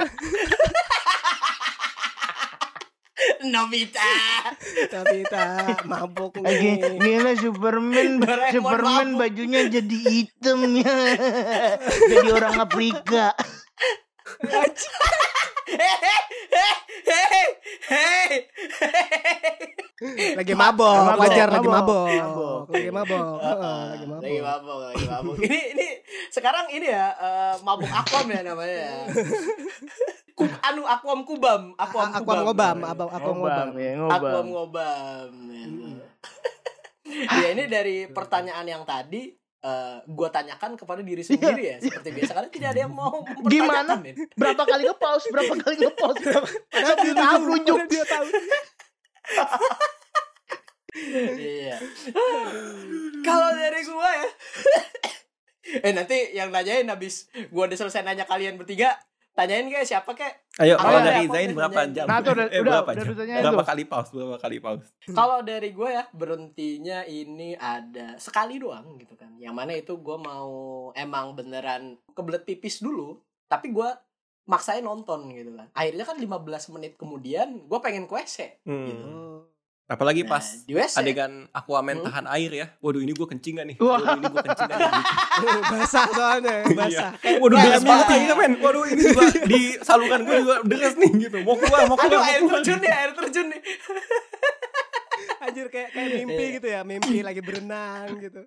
[3.45, 4.09] Nobita.
[4.89, 6.97] Tak mabok Lagi, nih.
[6.97, 9.21] Gila Superman Doraemon Superman mabuk.
[9.21, 10.97] bajunya jadi hitam ya
[12.09, 13.37] Jadi orang Afrika.
[20.35, 22.07] Lagi mabok, Mabok, wajar lagi mabok, mabok.
[22.11, 22.61] mabok.
[22.67, 23.25] Lagi mabok.
[23.39, 24.21] Heeh, lagi mabok.
[24.27, 25.35] Lagi mabok, lagi mabok.
[25.39, 25.87] Ini ini
[26.29, 28.95] sekarang ini ya eh, mabuk akwam ya namanya ya.
[30.35, 32.43] Kub, anu akwam kubam, akwam Aku kubam.
[32.43, 33.67] ngobam, abang aku ngobam.
[33.79, 35.31] ya Akwam ngobam.
[37.39, 39.31] ya ini dari pertanyaan yang tadi
[39.65, 43.97] eh gue tanyakan kepada diri sendiri ya seperti biasa karena tidak ada yang mau Gimana?
[44.37, 46.21] Berapa kali nge-pause Berapa kali nge-pause
[46.69, 48.25] Padahal dia tahu, padahal dia tahu.
[51.35, 51.75] Iya.
[53.25, 54.29] Kalau dari gua ya.
[55.85, 58.95] eh nanti yang nanyain habis gua udah selesai nanya kalian bertiga,
[59.35, 61.91] Tanyain kayak siapa kayak Ayo, kalau ya, dari Zain berapa ditanyain?
[61.91, 62.05] jam?
[62.07, 63.43] Nah, tuh udah- eh, udah- berapa udah jam?
[63.43, 64.09] Berapa kali pause?
[64.09, 64.87] Berapa kali pause?
[65.11, 69.35] Kalau dari gue ya berhentinya ini ada sekali doang gitu kan.
[69.35, 70.49] Yang mana itu gue mau
[70.93, 73.89] emang beneran kebelet pipis dulu, tapi gue
[74.45, 75.67] maksain nonton gitu kan.
[75.73, 76.39] Akhirnya kan 15
[76.71, 78.63] menit kemudian gue pengen ke WC.
[78.63, 78.87] Hmm.
[78.87, 79.09] Gitu.
[79.85, 82.05] Apalagi Nah, pas di WC adegan Aquaman Hmm.
[82.05, 82.65] tahan air ya.
[82.79, 83.77] Waduh, ini gue kencing gak nih?
[83.77, 84.91] Waduh, ini gue kencing gak nih?
[85.71, 87.09] basah soalnya, basah.
[87.15, 87.37] Iya.
[87.37, 88.33] Waduh, deras banget banget ya.
[88.35, 88.51] men.
[88.57, 91.37] Waduh, ini juga di saluran gue juga deras nih gitu.
[91.41, 92.59] Mau keluar, mau Aduh keluar, air mau keluar.
[92.59, 93.61] terjun nih, air terjun nih.
[95.45, 96.55] Anjir kayak kayak mimpi Iya.
[96.57, 98.41] gitu ya, mimpi lagi berenang gitu.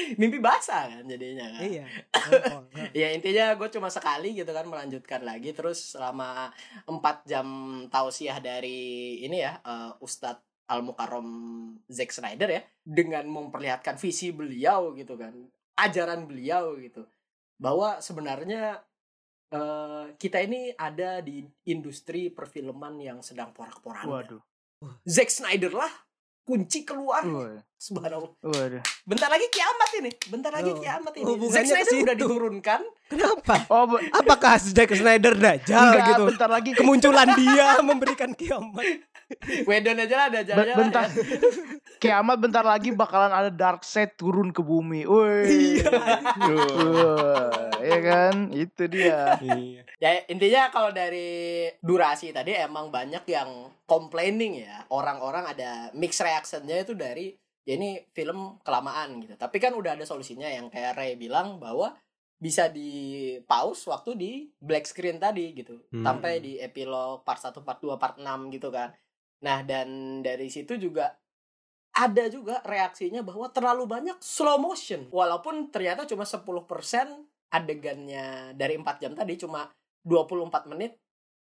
[0.20, 1.62] Mimpi basah kan jadinya kan.
[1.64, 1.86] Iya.
[2.90, 6.50] Ya intinya gue cuma sekali gitu kan melanjutkan lagi terus selama
[6.86, 7.46] 4 jam
[7.86, 11.28] tausiah dari ini ya eh, Ustadz Al Mukarrom
[11.90, 15.34] Zack Snyder ya dengan memperlihatkan visi beliau gitu kan
[15.78, 17.06] ajaran beliau gitu
[17.60, 18.82] bahwa sebenarnya
[19.54, 24.10] eh, kita ini ada di industri perfilman yang sedang porak-poranda.
[24.10, 24.42] Waduh.
[25.04, 25.92] Zack Snyder lah
[26.42, 27.62] kunci keluar Waduh.
[27.72, 28.32] subhanallah.
[28.40, 28.82] Waduh.
[29.02, 31.24] Bentar lagi kiamat ini, bentar lagi Oh, kiamat ini.
[31.24, 33.54] hubungannya Zack Snyder udah diturunkan Kenapa?
[33.68, 36.22] Oh, Apakah Zack Snyder dajal enggak, gitu?
[36.28, 38.86] bentar lagi Kemunculan dia memberikan kiamat.
[39.68, 40.74] Wedon aja lah ada jalannya.
[40.76, 41.06] bentar.
[42.02, 45.04] Kiamat bentar lagi bakalan ada dark side turun ke bumi.
[45.04, 45.46] Woi.
[45.46, 45.90] Iya.
[46.40, 48.34] Wah, ya kan?
[48.50, 49.36] Itu dia.
[49.38, 49.82] Iya.
[50.00, 54.88] Ya intinya kalau dari durasi tadi emang banyak yang complaining ya.
[54.88, 57.36] Orang-orang ada mix reactionnya itu dari
[57.68, 59.36] ya ini film kelamaan gitu.
[59.36, 61.92] Tapi kan udah ada solusinya yang kayak Ray bilang bahwa
[62.40, 65.76] bisa di pause waktu di black screen tadi gitu.
[65.92, 66.00] Hmm.
[66.00, 68.88] Sampai di epilog part 1, part 2, part 6 gitu kan.
[69.40, 71.16] Nah, dan dari situ juga
[71.96, 75.08] ada juga reaksinya bahwa terlalu banyak slow motion.
[75.10, 76.46] Walaupun ternyata cuma 10%
[77.50, 79.66] adegannya dari 4 jam tadi cuma
[80.06, 80.96] 24 menit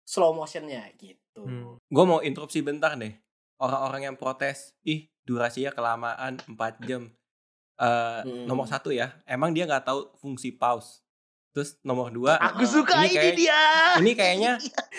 [0.04, 1.42] slow motionnya gitu.
[1.42, 1.80] Hmm.
[1.88, 3.14] Gue mau interupsi bentar deh.
[3.56, 7.08] Orang-orang yang protes, ih durasinya kelamaan 4 jam.
[7.74, 8.46] Eh, Hmm.
[8.46, 11.02] Nomor satu ya, emang dia nggak tahu fungsi pause.
[11.54, 13.60] Terus nomor dua, Aku Ah, suka ini ini, kayak- dia.
[13.96, 14.52] ini kayaknya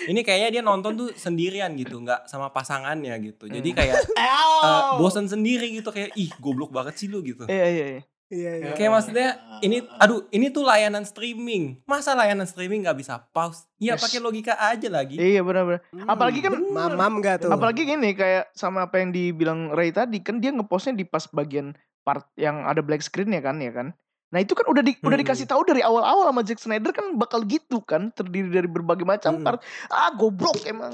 [0.08, 3.46] ini kayaknya dia nonton tuh sendirian gitu, nggak sama pasangannya gitu.
[3.46, 3.78] Jadi Hmm.
[3.78, 4.96] kayak eh, Ow!
[4.98, 7.44] bosan sendiri gitu kayak ih goblok banget sih lu gitu.
[7.46, 8.04] Iya, iya, iya.
[8.26, 8.72] Iya, iya.
[8.74, 9.28] Kayak maksudnya
[9.62, 11.84] ini aduh ini tuh layanan streaming.
[11.84, 13.68] Masa layanan streaming nggak bisa pause?
[13.78, 14.02] Iya Yes.
[14.02, 15.14] pakai logika aja lagi.
[15.14, 15.84] Iya, benar-benar.
[16.08, 17.52] Apalagi kan mamam gak tuh?
[17.52, 21.76] Apalagi gini kayak sama apa yang dibilang Ray tadi kan dia ngepostnya di pas bagian
[22.02, 23.92] part yang ada black screen ya kan ya kan.
[24.30, 25.24] Nah itu kan udah di, udah Hmm.
[25.24, 29.38] dikasih tahu dari awal-awal sama Zack Snyder kan bakal gitu kan terdiri dari berbagai macam
[29.38, 29.44] Hmm.
[29.44, 29.60] part.
[29.88, 30.94] Ah goblok emang.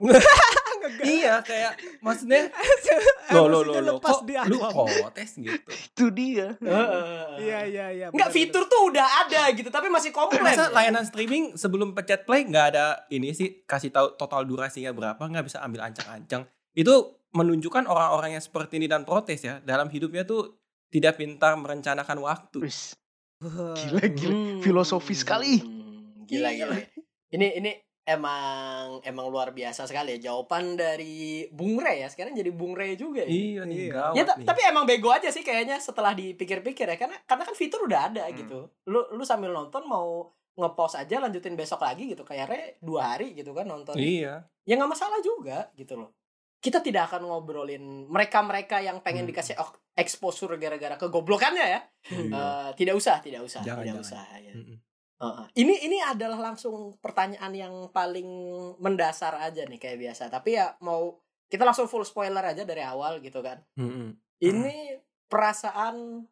[1.00, 2.48] Iya kayak maksudnya
[3.30, 5.60] lo lo lo lo kok di lu protes gitu.
[5.68, 6.56] Itu dia.
[7.36, 8.06] Iya iya iya.
[8.08, 10.40] Enggak fitur tuh udah ada gitu tapi masih komplain.
[10.40, 15.20] Masa layanan streaming sebelum pencet play nggak ada ini sih kasih tahu total durasinya berapa
[15.20, 16.48] nggak bisa ambil ancang-ancang.
[16.72, 20.59] Itu menunjukkan orang-orang yang seperti ini dan protes ya dalam hidupnya tuh
[20.90, 22.66] tidak pintar merencanakan waktu.
[23.40, 23.72] Wah.
[23.72, 24.36] gila gila.
[24.60, 25.56] Filosofi sekali.
[25.56, 26.76] Hmm, Gila gila.
[27.30, 27.70] Ini ini
[28.04, 32.08] emang emang luar biasa sekali ya jawaban dari Bung Rey ya.
[32.08, 33.30] Sekarang jadi Bung Rey juga ya.
[33.30, 33.92] Iya nih Iya.
[33.92, 34.44] gawat Ya ta- nih.
[34.44, 38.24] tapi emang bego aja sih kayaknya setelah dipikir-pikir ya karena karena kan fitur udah ada
[38.24, 38.36] Hmm.
[38.36, 38.58] gitu.
[38.84, 43.32] Lu lu sambil nonton mau ngepost aja lanjutin besok lagi gitu kayak Re dua hari
[43.32, 43.94] gitu kan nonton.
[43.94, 44.44] Iya.
[44.62, 46.12] Ya nggak masalah juga gitu loh.
[46.60, 49.30] Kita tidak akan ngobrolin mereka-mereka yang pengen Hmm.
[49.32, 51.80] dikasih ok- exposure gara-gara kegoblokannya ya.
[52.08, 52.32] Iya.
[52.32, 54.04] Eh, tidak usah, tidak usah, Jangan, tidak jangan.
[54.08, 54.52] usah ya.
[55.20, 55.46] Heeh.
[55.60, 58.24] Ini ini adalah langsung pertanyaan yang paling
[58.80, 60.32] mendasar aja nih kayak biasa.
[60.32, 61.20] Tapi ya mau
[61.52, 63.60] kita langsung full spoiler aja dari awal gitu kan.
[63.76, 64.16] Mm-mm.
[64.40, 64.96] Ini
[65.28, 66.24] perasaan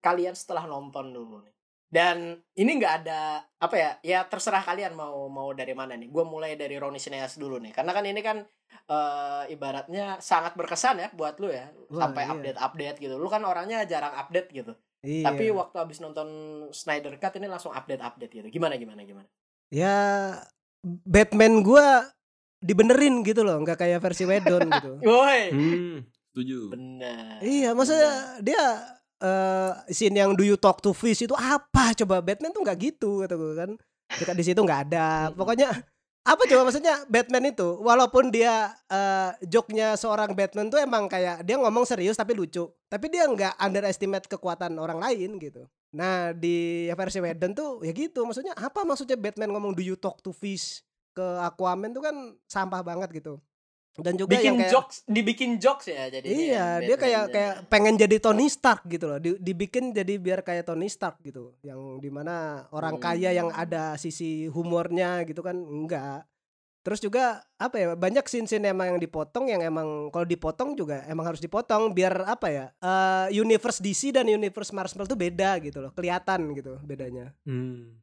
[0.00, 1.54] kalian setelah nonton dulu nih.
[1.92, 3.90] Dan ini nggak ada apa ya?
[4.00, 6.08] Ya terserah kalian mau mau dari mana nih.
[6.08, 7.76] Gue mulai dari Roni Sineas dulu nih.
[7.76, 8.40] Karena kan ini kan
[8.88, 11.68] eh, ibaratnya sangat berkesan ya buat lu ya.
[11.92, 12.32] Wah, sampai iya.
[12.32, 13.20] update-update gitu.
[13.20, 14.72] Lu kan orangnya jarang update gitu.
[15.04, 15.28] Iya.
[15.28, 16.28] Tapi waktu abis nonton
[16.72, 18.48] Snyder Cut ini langsung update-update gitu.
[18.48, 19.28] Gimana gimana gimana?
[19.72, 19.96] ya
[20.84, 22.12] Batman gua
[22.62, 24.92] dibenerin gitu loh, nggak kayak versi Wedon gitu.
[25.08, 25.42] Woi.
[25.50, 25.96] Hmm,
[26.30, 26.70] setuju.
[26.70, 27.42] Benar.
[27.42, 28.62] Iya, maksudnya dia
[29.22, 33.22] eh scene yang do you talk to fish itu apa coba Batman tuh nggak gitu
[33.22, 33.70] kata gue kan.
[34.18, 35.30] Dekat di situ nggak ada.
[35.30, 35.70] Pokoknya
[36.22, 41.54] apa coba maksudnya Batman itu walaupun dia eh joke-nya seorang Batman tuh emang kayak dia
[41.56, 42.66] ngomong serius tapi lucu.
[42.90, 45.70] Tapi dia nggak underestimate kekuatan orang lain gitu.
[45.92, 48.24] Nah, di versi Whedon tuh ya gitu.
[48.24, 50.80] Maksudnya apa maksudnya Batman ngomong do you talk to fish
[51.12, 52.16] ke Aquaman tuh kan
[52.48, 53.36] sampah banget gitu.
[53.92, 57.94] Dan juga bikin yang kayak jokes dibikin jokes ya jadi Iya, dia kayak kayak pengen
[57.94, 59.20] jadi Tony Stark gitu loh.
[59.20, 61.52] Di- dibikin jadi biar kayak Tony Stark gitu.
[61.60, 62.34] Yang di mana
[62.70, 63.04] orang Hmm.
[63.04, 66.24] kaya yang ada sisi humornya gitu kan enggak.
[66.82, 71.28] Terus juga apa ya banyak scene-scene emang yang dipotong yang emang kalau dipotong juga emang
[71.28, 75.92] harus dipotong biar apa ya eh, universe DC dan universe Marvel tuh beda gitu loh
[75.92, 78.02] kelihatan gitu bedanya Hmm.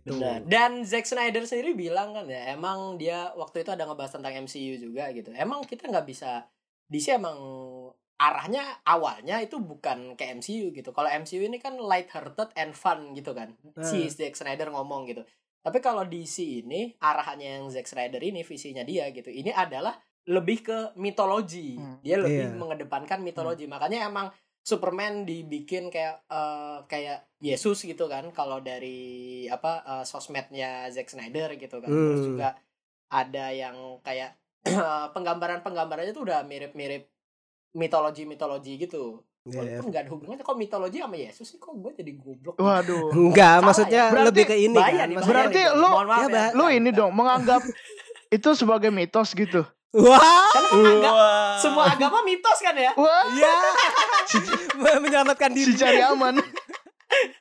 [0.00, 0.42] Benar.
[0.44, 4.74] Dan Zack Snyder sendiri bilang kan ya, emang dia waktu itu ada ngebahas tentang MCU
[4.80, 5.30] juga gitu.
[5.30, 6.48] Emang kita nggak bisa
[6.86, 7.38] DC emang
[8.14, 10.90] arahnya awalnya itu bukan ke MCU gitu.
[10.90, 13.52] Kalau MCU ini kan light hearted and fun gitu kan.
[13.82, 14.10] Si Hmm.
[14.10, 15.26] Zack Snyder ngomong gitu.
[15.60, 19.28] Tapi kalau DC ini arahannya yang Zack Snyder ini visinya dia gitu.
[19.28, 21.76] Ini adalah lebih ke mitologi.
[21.76, 21.98] Hmm.
[22.00, 22.56] Dia lebih Iya.
[22.56, 23.66] mengedepankan mitologi.
[23.66, 24.30] Makanya emang
[24.64, 28.96] Superman dibikin kayak eh, kayak Yesus gitu kan kalau dari
[29.46, 31.86] apa eh, sosmednya Zack Snyder gitu kan.
[31.86, 32.28] Terus Hmm.
[32.30, 32.48] juga
[33.06, 34.40] ada yang kayak
[35.14, 37.04] penggambaran-penggambarannya tuh udah mirip-mirip
[37.74, 39.20] mitologi-mitologi gitu.
[39.44, 39.60] Iya.
[39.60, 42.56] Walaupun nggak ada hubungannya kok mitologi sama Yesus sih kok gue jadi goblok.
[42.56, 43.12] Waduh.
[43.12, 44.08] Enggak, Salah maksudnya ya.
[44.08, 45.04] Berarti- lebih ke ini Bahaya kan.
[45.04, 47.62] nih, Maksudnya Berarti nih, maaf ya, ya, bah- bukan, ini dong menganggap
[48.30, 49.62] itu sebagai mitos gitu.
[49.94, 51.54] Wah, Karena kan Wah.
[51.56, 52.90] semua agama mitos kan ya.
[52.94, 53.54] Wah, ya.
[54.98, 55.72] menyelamatkan si diri.
[55.76, 56.34] cari aman.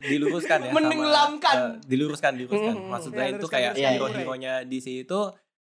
[0.03, 1.55] diluruskan ya sama, Menenggelamkan.
[1.55, 3.89] eh, diluruskan diluruskan Mm, maksudnya ya, itu kayak luruskan.
[3.89, 5.19] hero-heronya DC itu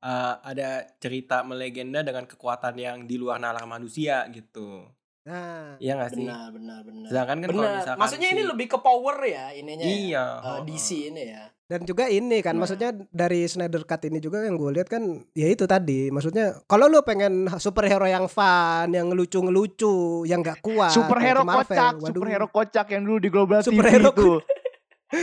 [0.03, 4.83] eh, ada cerita melegenda dengan kekuatan yang di luar nalar manusia gitu
[5.25, 7.09] Nah, iya gak sih Benar, benar, benar.
[7.09, 9.81] sedangkan kan kalau misalkan Maksudnya ini si- lebih ke power ya ininya.
[9.81, 9.95] ya.
[9.95, 11.45] iya Eh, oh, DC ini ya.
[11.65, 12.61] Dan juga ini kan Nah.
[12.61, 15.01] maksudnya dari Snyder Cut ini juga yang gue lihat kan
[15.33, 20.93] ya itu tadi maksudnya kalau lu pengen superhero yang fun yang ngelucu-ngelucu yang gak kuat
[20.93, 22.09] Superhero Marvel, kocak, waduh.
[22.13, 24.33] superhero kocak yang dulu di Global Superhero TV itu.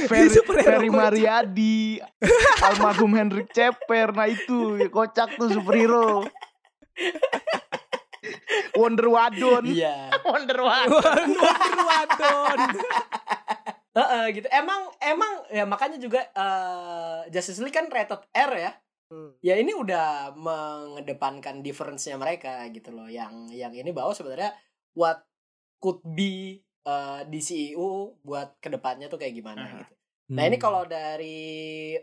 [0.08, 0.90] Ferry, Superhero Ferry.
[0.90, 2.00] Mariadi,
[2.66, 6.26] almarhum Hendrik Ceper, nah itu kocak tuh superhero.
[8.72, 10.10] Wonder Wadon, Iya.
[10.26, 11.28] Wonder Wadon.
[11.36, 12.60] Wonder Wadon.
[13.92, 14.48] Heeh, gitu.
[14.48, 18.72] Emang emang ya makanya juga eh, Justice League kan rated R ya.
[19.12, 19.36] Hmm.
[19.44, 23.12] Ya ini udah mengedepankan difference-nya mereka gitu loh.
[23.12, 24.56] Yang yang ini bahwa sebenarnya
[24.96, 25.28] what
[25.84, 29.78] could be eh, di CEO buat ke depannya tuh kayak gimana Hmm.
[29.84, 29.94] gitu.
[30.32, 30.64] Nah ini Hmm.
[30.64, 32.00] kalau dari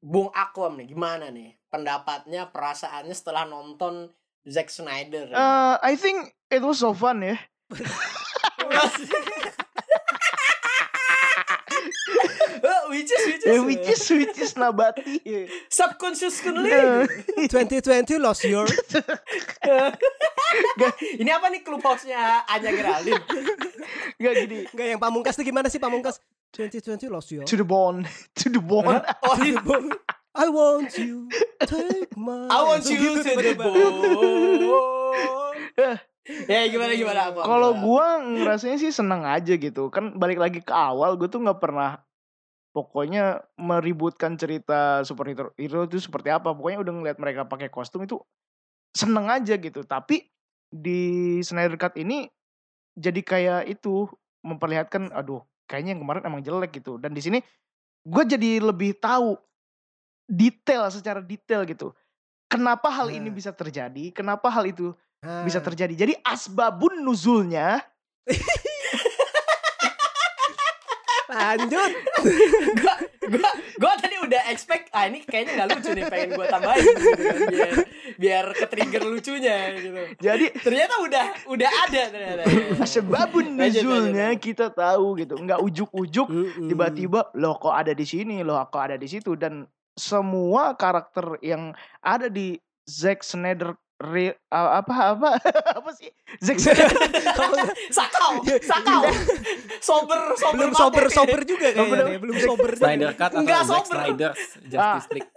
[0.00, 4.08] Bung Akom nih gimana nih pendapatnya perasaannya setelah nonton
[4.48, 5.28] Zack Snyder?
[5.34, 7.36] Uh, I think it was so fun ya.
[8.66, 8.90] Oh,
[12.96, 15.20] which is which is, Eh, which is which is nabati.
[15.68, 16.72] subconsciously.
[16.72, 17.04] Eh,
[17.48, 18.64] 2020 lost your
[21.20, 23.22] Ini apa nih clubhouse-nya Anya Geraldine?
[24.16, 24.58] Gak gini.
[24.72, 26.22] Enggak yang pamungkas tuh gimana sih pamungkas
[26.56, 28.08] 2020 lost your To the bone,
[28.40, 29.02] to the bone.
[29.26, 29.58] Oh, ini
[30.36, 31.32] I want you
[31.64, 34.60] take my I want you to the bone.
[36.48, 37.40] ya gimana gimana apa?
[37.40, 39.88] Kalau gua ngerasanya sih seneng aja gitu.
[39.88, 42.02] Kan balik lagi ke awal, gue tuh nggak pernah
[42.76, 46.52] pokoknya meributkan cerita superhero hero itu seperti apa.
[46.52, 48.20] Pokoknya udah ngeliat mereka pakai kostum itu
[48.92, 49.80] seneng aja gitu.
[49.80, 50.28] Tapi
[50.68, 52.28] di Snyder Cut ini
[52.92, 54.04] jadi kayak itu
[54.44, 57.00] memperlihatkan, aduh, kayaknya yang kemarin emang jelek gitu.
[57.00, 57.40] Dan di sini
[58.04, 59.40] gue jadi lebih tahu
[60.28, 61.96] detail secara detail gitu.
[62.46, 63.34] Kenapa hal ini Nah.
[63.34, 64.12] bisa terjadi?
[64.12, 64.92] Kenapa hal itu
[65.24, 65.42] Ah.
[65.42, 65.96] bisa terjadi.
[65.96, 67.80] Jadi asbabun nuzulnya
[71.36, 71.90] Lanjut.
[72.80, 72.94] gua,
[73.28, 77.12] gua, gua tadi udah expect ah ini kayaknya nggak lucu nih pengen gua tambahin gitu
[77.12, 77.74] kan, biar
[78.16, 80.02] biar ke trigger lucunya gitu.
[80.18, 82.42] jadi Ternyata udah udah ada ternyata.
[82.80, 85.34] asbabun Lanjut, nuzulnya kita tahu gitu.
[85.36, 86.28] Nggak ujuk-ujuk
[86.66, 91.72] tiba-tiba loh kok ada di sini, loh kok ada di situ dan semua karakter yang
[92.04, 95.28] ada di Zack Snyder re- uh, apa apa
[95.78, 96.90] apa sih Zack Snyder
[97.96, 99.02] sakau, sakau.
[99.78, 102.18] Sober, sober belum sober sober juga kayaknya nih.
[102.18, 102.70] belum sober.
[102.72, 103.96] Snyder Cut atau Nggak Zack sober.
[103.96, 105.32] Snyder's Justice League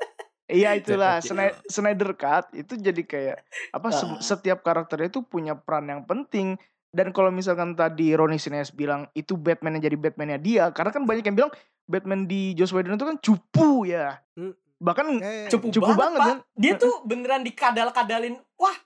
[0.49, 1.21] Iya itulah
[1.65, 3.37] Snyder Cut itu jadi kayak
[3.69, 4.17] apa se- Ah.
[4.19, 6.57] setiap karakternya itu punya peran yang penting
[6.89, 11.05] dan kalau misalkan tadi Ronnie Sines bilang itu Batman yang jadi Batmannya dia karena kan
[11.05, 11.53] banyak yang bilang
[11.85, 14.57] Batman di Joss Whedon itu kan cupu ya Hmm.
[14.79, 16.27] Bahkan Eh, cukup, Cukup banget, banget, Pak.
[16.27, 16.37] kan?
[16.55, 18.35] Dia tuh beneran dikadal-kadalin.
[18.55, 18.77] Wah,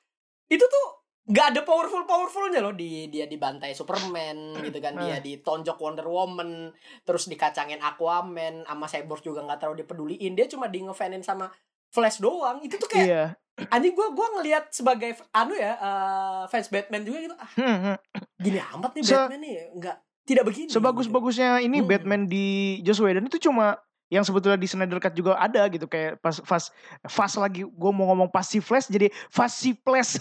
[0.47, 0.85] itu tuh
[1.23, 6.67] nggak ada powerful powerfulnya loh di dia dibantai Superman gitu kan dia ditonjok Wonder Woman
[7.01, 11.47] terus dikacangin Aquaman sama Cyborg juga nggak terlalu dipeduliin dia cuma di ngefanin sama
[11.87, 13.23] Flash doang itu tuh kayak iya
[13.71, 17.95] anjing gua gua ngelihat sebagai anu ya eh, fans Batman juga gitu ah Hmm, hmm.
[18.37, 21.87] gini amat nih Se- Batman nih nggak tidak begini sebagus-bagusnya ini Hmm.
[21.87, 22.45] Batman di
[22.81, 23.79] Joss Whedon itu cuma
[24.11, 26.71] yang sebetulnya di Snyder Cut juga ada gitu kayak pas pas
[27.07, 30.19] fast lagi gue mau ngomong pas si flash jadi fast flash.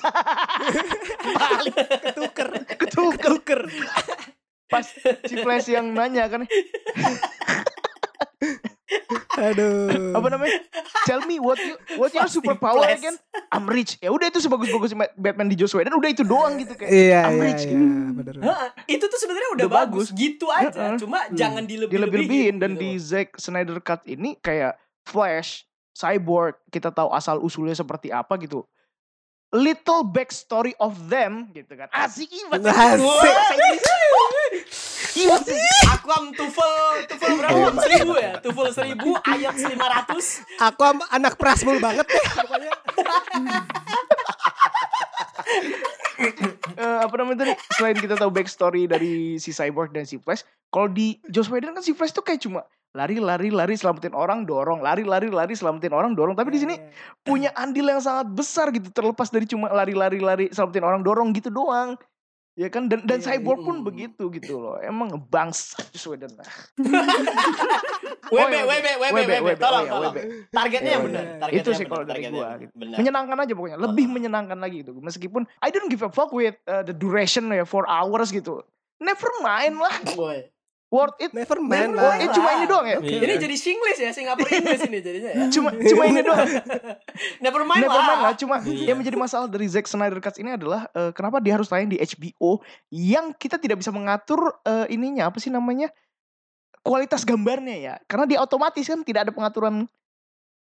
[1.36, 1.74] Balik
[2.12, 2.48] ketuker.
[2.78, 3.18] Ketuker.
[3.18, 3.60] Ketuker.
[4.70, 4.86] Pas
[5.28, 6.48] si flash yang nanya kan
[9.34, 10.60] aduh apa namanya
[11.02, 13.00] tell me what you what your superpower Flash.
[13.00, 13.16] again
[13.48, 16.90] I'm rich ya udah itu sebagus-bagus Batman di Joss Whedon udah itu doang gitu kayak
[16.90, 17.86] iya I'm iya rich iya gitu.
[18.12, 20.08] bener Hah, itu tuh sebenarnya udah, Udah bagus.
[20.10, 20.20] bagus.
[20.20, 20.98] gitu aja Heeh.
[21.00, 27.10] cuma jangan dilebih dilebih-lebihin dan di Zack Snyder Cut ini kayak Flash, Cyborg, kita tahu
[27.10, 28.62] asal usulnya seperti apa gitu.
[29.50, 31.90] Little backstory of them gitu kan.
[31.90, 33.82] Asik bahasa Asik.
[35.12, 35.60] Iya sih.
[35.92, 36.72] Aquam Tufel
[37.08, 37.68] Tufel berapa?
[37.84, 38.32] Seribu ya?
[38.40, 42.72] Tufel seribu ayat lima ratus aku am- anak prasmul banget pokoknya
[46.72, 47.52] Eh, apa namanya tadi?
[47.76, 51.84] Selain kita tahu backstory dari si Cyborg dan si Flash, kalau di Joss Whedon kan
[51.84, 55.96] si Flash tuh kayak cuma lari lari lari selamatin orang dorong lari lari lari selamatin
[55.96, 56.76] orang dorong tapi di sini
[57.24, 61.32] punya andil yang sangat besar gitu terlepas dari cuma lari lari lari selamatin orang dorong
[61.32, 61.96] gitu doang
[62.52, 63.84] ya kan dan dan Iya, cyborg pun iya.
[63.84, 64.76] begitu gitu loh.
[64.78, 66.48] Emang bangsa Joss Whedon lah
[68.32, 70.14] WB Oh, WB WB WB, WB tolong oh iya, tolong.
[70.48, 71.34] targetnya yang Iya, benar iya.
[71.40, 72.72] targetnya Itu yang sih kalau dari gua gitu.
[72.76, 73.78] menyenangkan aja pokoknya.
[73.80, 74.92] Lebih menyenangkan lagi gitu.
[74.96, 78.64] Meskipun I don't give a fuck with uh, the duration ya four hours gitu.
[79.02, 79.94] Never mind lah.
[80.14, 80.48] Boy.
[80.92, 83.00] Worth it never mind Oh, lah eh, cuma ini doang ya?
[83.00, 83.08] Oke.
[83.16, 86.44] ini jadi Singlish ya Singapura English ini jadinya ya cuma cuma ini doang
[87.44, 88.86] never mind Never mind lah lah, cuma Iya.
[88.86, 91.96] yang menjadi masalah dari Zack Snyder Cut ini adalah eh, kenapa dia harus tayang di
[91.96, 95.88] HBO yang kita tidak bisa mengatur eh, ininya apa sih namanya
[96.78, 99.86] kualitas gambarnya ya, karena dia otomatis kan tidak ada pengaturan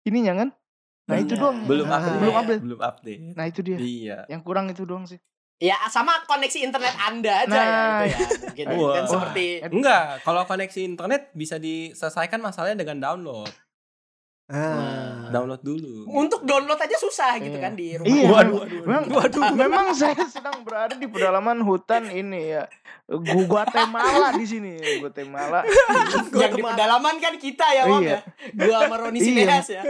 [0.03, 0.49] ininya kan.
[1.01, 1.41] Nah itu Benar.
[1.41, 1.57] doang.
[1.65, 1.97] belum Ah.
[1.97, 2.61] update Belum update.
[2.61, 3.77] belum update Nah itu dia.
[3.79, 5.17] iya Yang kurang itu doang sih.
[5.61, 8.01] Ya sama koneksi internet anda aja Nah.
[8.09, 8.93] ya itu ya mungkin Wah.
[8.97, 13.53] kan seperti enggak kalau koneksi internet bisa diselesaikan masalahnya dengan download
[14.51, 15.31] Ah.
[15.31, 17.63] download dulu untuk download aja susah gitu Iya.
[17.63, 22.51] kan di rumah Iya, Waduh, memang, memang, memang saya sedang berada di pedalaman hutan ini
[22.51, 22.67] ya.
[23.07, 25.63] Gu- Guatemala di sini, Guatemala.
[26.33, 28.11] yang di pedalaman kan kita ya Wam Iya.
[28.11, 28.19] ya
[28.51, 29.25] gua sama Roni Iya.
[29.25, 29.81] Sineas ya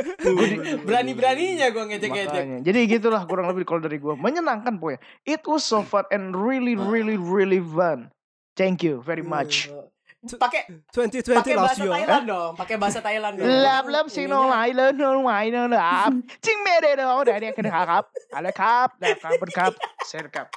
[0.79, 2.43] berani beraninya gua ngecek-ngecek.
[2.61, 5.01] Jadi gitulah kurang lebih kalau dari gue menyenangkan pokoknya.
[5.23, 8.13] It was so fun and really really really fun.
[8.53, 9.73] Thank you very much.
[10.21, 14.93] Pakai 2020 pakai bahasa Thailand dong pakai bahasa Thailand dong Love love sing lai learn
[14.93, 16.13] no lai no lap.
[16.45, 18.05] Cing me de do dari yang kena kap.
[18.29, 19.73] Ada kap, ada kap berkap,
[20.05, 20.53] share kap.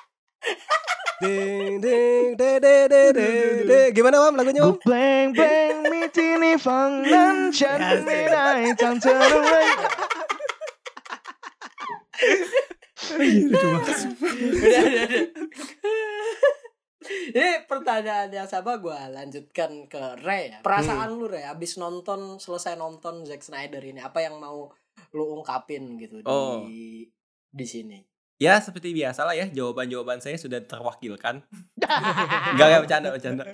[1.25, 3.29] ding ding de de de de
[3.65, 9.01] de gimana Wam lagunya Gu bang bang mi tini fang nan chan mi dai chang
[9.01, 9.73] terway.
[13.15, 13.97] udah, udah,
[14.61, 16.61] udah.
[17.37, 20.59] Ini pertanyaan yang sama gue lanjutkan ke Ray ya.
[20.61, 24.73] Perasaan lu Ray abis nonton selesai nonton Zack Snyder ini apa yang mau
[25.11, 26.65] lu ungkapin gitu Oh.
[26.65, 27.07] di
[27.49, 27.99] di sini?
[28.35, 31.47] ya seperti biasa lah ya jawaban-jawaban saya sudah terwakilkan
[32.53, 33.45] Enggak enggak bercanda bercanda.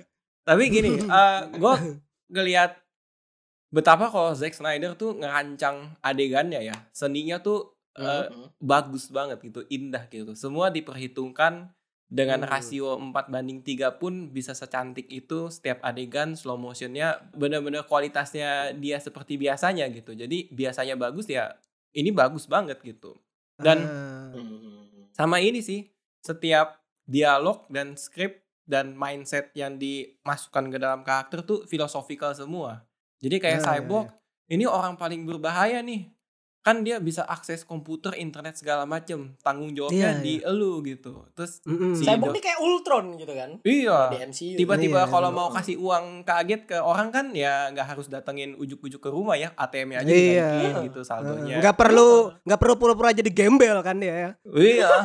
[0.40, 1.74] Tapi gini, eh gue
[2.28, 2.80] ngelihat
[3.68, 8.56] betapa kalau Zack Snyder tuh ngerancang adegannya ya, seninya tuh eh, Mhm.
[8.56, 10.32] bagus banget gitu, indah gitu.
[10.32, 11.68] Semua diperhitungkan
[12.11, 12.51] dengan Hmm.
[12.51, 18.99] rasio 4 banding 3 pun bisa secantik itu setiap adegan slow motionnya bener-bener kualitasnya dia
[18.99, 20.12] seperti biasanya gitu.
[20.12, 21.55] Jadi biasanya bagus ya
[21.94, 23.14] ini bagus banget gitu.
[23.57, 23.79] Dan.
[24.35, 25.11] Mhm.
[25.11, 25.85] sama ini sih
[26.23, 32.87] setiap dialog dan skrip dan mindset yang dimasukkan ke dalam karakter tuh filosofikal semua
[33.18, 34.09] jadi kayak Ya, ya, cyborg
[34.49, 36.09] ini orang paling berbahaya nih
[36.61, 41.61] kan dia bisa akses komputer internet segala macem tanggung jawabnya Iya, di elu gitu terus
[41.62, 41.92] Mm-mm.
[41.92, 44.57] Si Cyborg ini kayak Ultron gitu kan iya di MCU.
[44.57, 45.35] tiba-tiba Iya, kalau iya.
[45.35, 49.51] mau kasih uang kaget ke orang kan ya nggak harus datengin ujuk-ujuk ke rumah ya
[49.55, 50.49] ATM-nya aja Iya.
[50.53, 54.88] dinaikin gitu saldonya nggak perlu nggak perlu pura-pura jadi gembel kan dia ya iya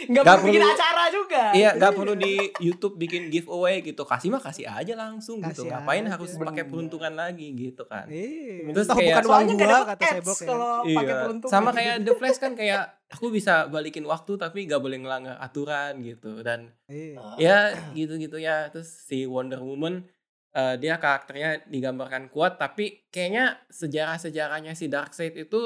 [0.00, 1.42] Nggak Nggak perlu bikin acara juga.
[1.52, 4.00] Iya, nggak perlu di YouTube bikin giveaway gitu.
[4.02, 5.60] Kasih mah kasih aja langsung gitu.
[5.60, 6.16] Kasih Ngapain aja.
[6.16, 8.08] harus pakai peruntukan lagi gitu kan?
[8.08, 8.72] Iya.
[8.72, 10.46] Terus Toh kayak- bukan uang gua dapet kata ads Cyborg ya.
[10.60, 11.22] Kalau pakai Iya.
[11.24, 11.52] peruntungan.
[11.52, 16.04] Sama kayak The Flash kan kayak aku bisa balikin waktu tapi nggak boleh ngelanggar aturan
[16.04, 17.16] gitu dan Iya.
[17.40, 17.58] ya
[17.96, 18.68] gitu-gitu ya.
[18.68, 20.04] Terus si Wonder Woman
[20.50, 25.60] eh, dia karakternya digambarkan kuat tapi kayaknya sejarah-sejarahnya si Darkseid itu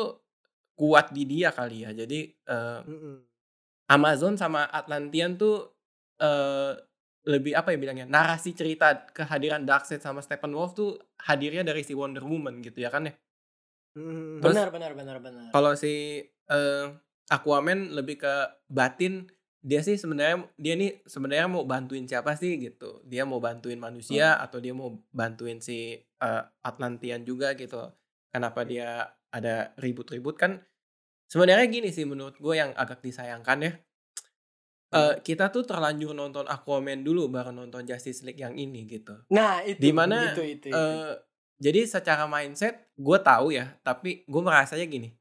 [0.77, 1.91] kuat di dia kali ya.
[1.93, 2.37] Jadi
[2.85, 3.17] Mm-mm.
[3.89, 5.73] Amazon sama Atlantean tuh
[6.17, 6.73] eh
[7.25, 12.21] lebih apa ya bilangnya narasi cerita kehadiran Darkseid sama Steppenwolf tuh hadirnya dari si Wonder
[12.21, 13.17] Woman gitu ya kan ya.
[13.95, 15.49] Terus- benar benar benar benar.
[15.55, 16.87] Kalau si eh,
[17.31, 18.35] Aquaman lebih ke
[18.69, 19.31] batin
[19.65, 23.01] dia sih sebenarnya dia nih sebenarnya mau bantuin siapa sih gitu?
[23.09, 27.81] Dia mau bantuin manusia atau dia mau bantuin si eh, Atlantean juga gitu.
[28.29, 30.61] Kenapa dia ada ribut-ribut kan?
[31.31, 33.73] Sebenarnya gini sih menurut gue yang agak disayangkan ya.
[34.95, 39.27] Eh, kita tuh terlanjur nonton Aquaman dulu baru nonton Justice League yang ini gitu.
[39.35, 40.71] Nah, itu Di mana, itu itu.
[40.71, 40.77] itu.
[40.77, 41.15] Eh,
[41.57, 45.15] jadi secara mindset gue tahu ya, tapi gue merasanya gini,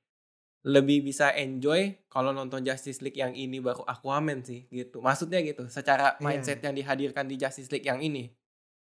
[0.63, 5.03] lebih bisa enjoy kalau nonton Justice League yang ini baru Aquaman sih gitu.
[5.03, 6.23] Maksudnya gitu, secara Iya.
[6.23, 8.31] mindset yang dihadirkan di Justice League yang ini,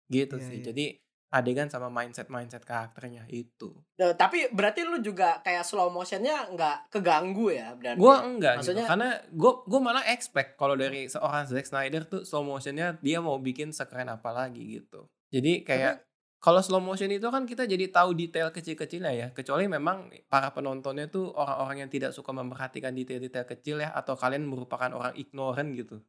[0.08, 0.58] gitu Iya, sih.
[0.62, 0.66] iya.
[0.70, 0.86] Jadi
[1.32, 3.72] adegan sama mindset mindset karakternya itu.
[3.96, 7.98] Nah, tapi berarti lu juga kayak slow motionnya nggak keganggu ya berarti.
[7.98, 12.28] Gue enggak Maksudnya- gitu, karena gue gue malah expect kalau dari seorang Zack Snyder tuh
[12.28, 15.08] slow motionnya dia mau bikin sekeren apa lagi gitu.
[15.32, 16.04] Jadi kayak
[16.42, 19.28] kalau slow motion itu kan kita jadi tahu detail kecil-kecilnya ya.
[19.30, 24.50] Kecuali memang para penontonnya tuh orang-orang yang tidak suka memperhatikan detail-detail kecil ya, atau kalian
[24.50, 26.02] merupakan orang ignorant gitu.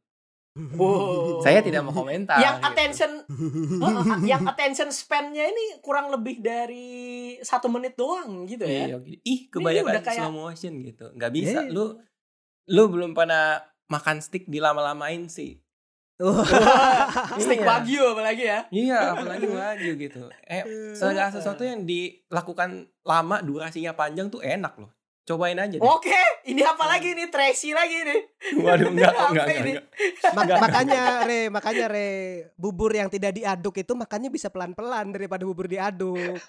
[0.53, 1.41] Wow.
[1.41, 2.37] Saya tidak mau komentar.
[2.37, 2.69] yang gitu.
[2.69, 3.11] attention
[3.81, 8.85] Heeh, yang attention span-nya ini kurang lebih dari satu menit doang gitu ya.
[8.85, 9.21] Iya, gitu.
[9.25, 11.05] Ih, kebanyakan kayak- slow motion gitu.
[11.17, 11.59] Nggak bisa.
[11.65, 11.73] Iya.
[11.73, 11.97] Lu
[12.69, 15.62] lu belum pernah makan stick dilama-lamain sih.
[17.41, 17.67] Stick Iya.
[17.67, 18.59] wagyu apalagi ya.
[18.69, 20.29] Iya, apalagi wagyu gitu.
[20.45, 24.93] Eh, segala sesuatu yang dilakukan lama, durasinya panjang tuh enak loh.
[25.23, 25.81] Cobain aja deh.
[25.81, 26.19] Oke,
[26.51, 27.31] ini apa lagi nih?
[27.31, 28.21] Tracy lagi nih.
[28.59, 29.85] Waduh, enggak, Apa enggak, enggak, enggak.
[30.35, 32.09] Ma- makanya re, makanya re,
[32.59, 36.43] bubur yang tidak diaduk itu makannya bisa pelan-pelan daripada bubur diaduk.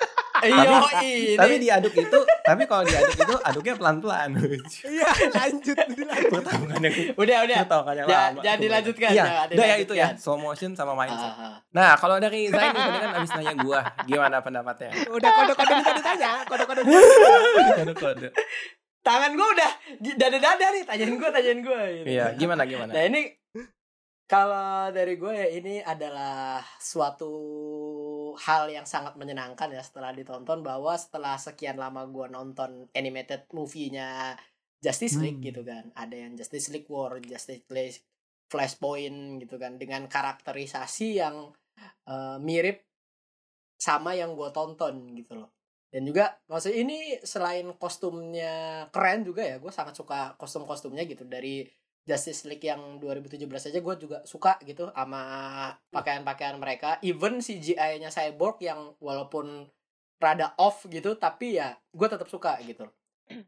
[0.44, 1.34] Iya, ini.
[1.40, 4.30] Tapi diaduk itu, tapi kalau diaduk itu aduknya pelan-pelan.
[4.84, 6.30] Iya, lanjut dilanjut.
[6.30, 7.58] Pertarungan yang udah, udah.
[7.64, 8.40] pertarungan yang lama.
[8.44, 11.32] jangan dilanjutkan, Iya, udah ya itu ya, slow motion sama mindset.
[11.32, 11.54] Ah, ah.
[11.72, 14.90] Nah, kalau dari Zain tadi kan abis nanya gua, gimana pendapatnya?
[15.08, 16.80] Udah kode-kode bisa ditanya, kode-kode.
[17.80, 18.28] Kode-kode.
[19.04, 19.70] Tangan gue udah
[20.00, 21.80] di- dada-dada nih, tanyain gue, tanyain gue.
[22.00, 22.06] Gitu.
[22.08, 22.88] Iya, gimana gimana?
[22.88, 23.36] Nah ini
[24.24, 27.28] kalau dari gue ya ini adalah suatu
[28.36, 34.34] hal yang sangat menyenangkan ya setelah ditonton bahwa setelah sekian lama gue nonton animated movie-nya
[34.82, 35.48] Justice League Hmm.
[35.48, 35.88] gitu kan.
[35.96, 38.04] Ada yang Justice League War, Justice League
[38.50, 39.80] Flashpoint gitu kan.
[39.80, 41.54] Dengan karakterisasi yang
[42.06, 42.84] eh, mirip
[43.80, 45.50] sama yang gue tonton gitu loh.
[45.90, 51.22] Dan juga maksudnya ini selain kostumnya keren juga ya gue sangat suka kostum-kostumnya gitu.
[51.26, 51.62] Dari
[52.04, 55.22] Justice League yang 2017 aja gue juga suka gitu sama
[55.88, 59.64] pakaian-pakaian mereka even CGI-nya Cyborg yang walaupun
[60.20, 62.84] rada off gitu tapi ya gue tetap suka gitu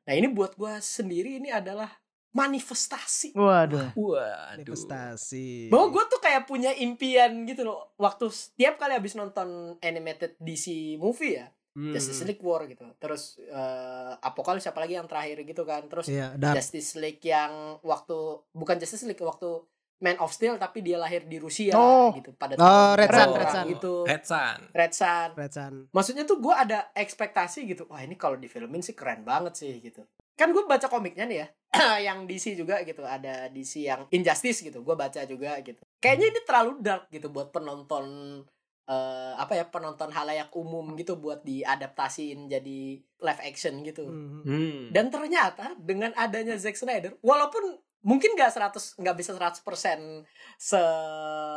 [0.09, 1.93] nah ini buat gue sendiri ini adalah
[2.37, 3.97] manifestasi Waduh.
[3.97, 4.61] Waduh.
[4.61, 5.73] Investasi.
[5.73, 10.97] bahwa gue tuh kayak punya impian gitu loh waktu setiap kali habis nonton animated DC
[11.01, 11.93] movie ya Hmm.
[11.93, 16.57] Justice League War gitu terus eh Apocalypse siapa lagi yang terakhir gitu kan terus dan
[16.57, 18.17] Justice League yang waktu
[18.51, 19.61] bukan Justice League waktu
[19.97, 22.13] Man of Steel tapi dia lahir di Rusia Oh.
[22.13, 23.67] gitu pada Oh, Red tahun Sun, Red perang Sun.
[23.71, 24.59] gitu Red Sun.
[24.73, 25.75] Red Sun Red Sun.
[25.91, 30.01] maksudnya tuh gue ada ekspektasi gitu wah ini kalau difilmin sih keren banget sih gitu
[30.33, 31.49] kan gue baca komiknya nih ya
[32.09, 36.41] yang DC juga gitu ada DC yang Injustice gitu gue baca juga gitu kayaknya ini
[36.41, 38.05] terlalu dark gitu buat penonton
[38.87, 44.41] eh, apa ya penonton halayak umum gitu buat diadaptasiin jadi live action gitu Mhm.
[44.43, 44.81] Hmm.
[44.91, 47.67] dan ternyata dengan adanya Zack Snyder, walaupun
[48.01, 50.23] mungkin nggak 100 nggak bisa 100%
[50.57, 50.79] se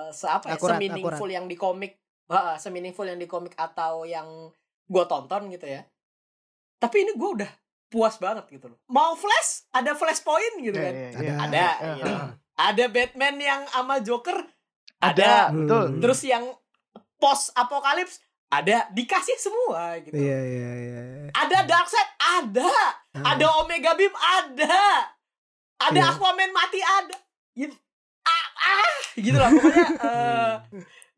[0.09, 4.49] se apa ya, Akurat, semeaningful yang di komik, uh, semeaningful yang di komik atau yang
[4.84, 5.86] gue tonton gitu ya.
[6.77, 7.51] Tapi ini gue udah
[7.86, 8.80] puas banget gitu loh.
[8.88, 10.93] Mau Flash, ada Flashpoint gitu kan.
[10.93, 11.21] Iya, Ada.
[11.21, 11.34] iya.
[11.38, 11.93] Ada, Iya.
[12.01, 12.17] iya.
[12.55, 14.38] Ada Batman yang sama Joker,
[14.99, 15.34] Ada, ada.
[15.51, 15.86] betul.
[15.88, 15.99] Hmm.
[16.01, 16.45] Terus yang
[17.20, 20.17] post apokalips ada dikasih semua gitu.
[20.17, 21.01] Iya, iya, iya.
[21.38, 22.65] Ada Darkseid, ada.
[23.13, 23.38] Ah.
[23.38, 25.05] Ada Omega Beam ada.
[25.80, 26.11] Ada Iya.
[26.17, 27.17] Aquaman mati ada.
[27.53, 27.78] Gitu.
[28.26, 30.53] Ah, ah, gitu lah pokoknya eh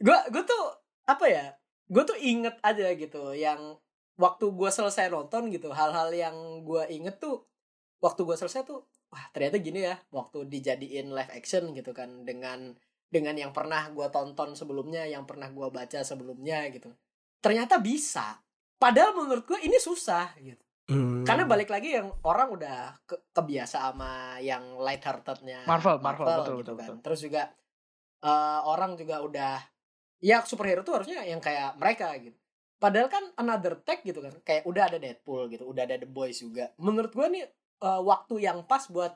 [0.04, 0.64] gue gue tuh
[1.08, 1.46] apa ya?
[1.88, 3.80] Gue tuh inget aja gitu yang
[4.20, 6.36] waktu gue selesai nonton gitu hal-hal yang
[6.68, 7.48] gue inget tuh
[8.04, 12.78] waktu gue selesai tuh wah ternyata gini ya waktu dijadiin live action gitu kan dengan
[13.12, 16.88] dengan yang pernah gue tonton sebelumnya yang pernah gue baca sebelumnya gitu
[17.44, 18.40] ternyata bisa
[18.80, 21.24] padahal menurut gue ini susah gitu Hmm.
[21.24, 26.42] karena balik lagi yang orang udah ke- kebiasa sama yang light heartednya Marvel, Marvel, betul,
[26.44, 26.84] gitu betul, kan.
[26.84, 26.98] betul.
[27.06, 27.42] Terus juga
[28.22, 29.56] eh, orang juga udah
[30.20, 32.36] ya superhero tuh harusnya yang kayak mereka gitu.
[32.76, 34.36] Padahal kan another tag gitu kan.
[34.44, 36.70] Kayak udah ada Deadpool gitu, udah ada The Boys juga.
[36.76, 39.16] Menurut gua nih eh, waktu yang pas buat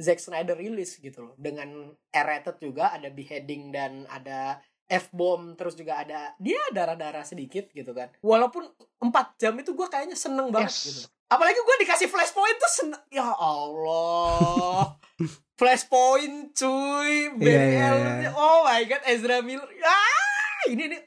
[0.00, 1.34] Zack Snyder rilis gitu loh.
[1.36, 1.68] Dengan
[2.08, 8.10] R-rated juga ada beheading dan ada F-bomb terus juga ada dia darah-darah sedikit gitu kan.
[8.18, 8.66] Walaupun
[8.98, 10.82] 4 jam itu gua kayaknya seneng banget Yes.
[10.84, 11.02] gitu.
[11.30, 14.98] apalagi gue dikasih flashpoint tuh sen- ya Allah
[15.62, 18.30] flashpoint cuy Iya, iya, Allen iya.
[18.34, 20.26] oh my god Ezra Miller ah
[20.66, 21.00] ini nih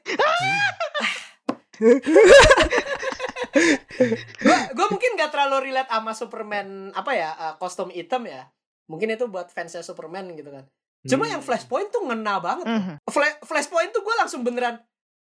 [4.40, 8.48] gue gue mungkin gak terlalu relate sama Superman apa ya uh, kostum hitam ya
[8.86, 10.64] mungkin itu buat fansnya Superman gitu kan
[11.02, 11.32] cuma Hmm.
[11.32, 12.94] yang Flashpoint tuh ngena banget Mhm.
[13.06, 14.80] Fla- Flashpoint tuh gue langsung beneran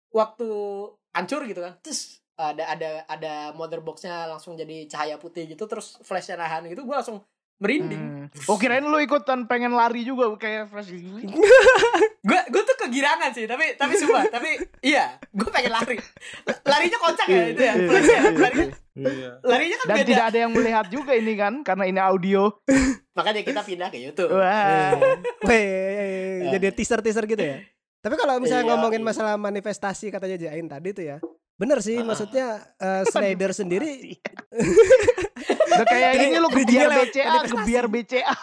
[0.10, 0.48] waktu
[1.12, 5.96] hancur gitu kan terus ada ada ada mother boxnya langsung jadi cahaya putih gitu terus
[6.02, 7.24] flashnya nahan gitu gue langsung
[7.58, 8.28] merinding Hmm.
[8.48, 11.32] Oh kirain lu ikutan pengen lari juga kayak Flash gue
[12.52, 15.98] gue kegirangan sih tapi tapi sumpah tapi iya gue pengen lari
[16.64, 19.30] larinya kocak ya itu ya flashnya larinya, Iya.
[19.44, 22.48] larinya kan Dan beda tidak ada yang melihat juga ini kan karena ini audio.
[23.12, 24.96] makanya kita pindah ke YouTube Wah.
[26.48, 27.60] Jadi teaser-teaser gitu ya.
[28.00, 29.08] Tapi kalau misalnya Iya, ngomongin iya.
[29.08, 31.18] masalah manifestasi katanya Jain tadi tuh ya.
[31.56, 32.04] Bener sih, Ah.
[32.04, 34.20] maksudnya eh, Snyder sendiri
[35.72, 38.32] Udah kayak ini lu lewat BCA, gebiar BCA.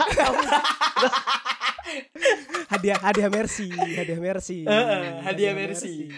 [2.72, 4.64] hadiah hadiah mercy, hadiah mercy.
[4.64, 6.08] Heeh, hadiah mercy.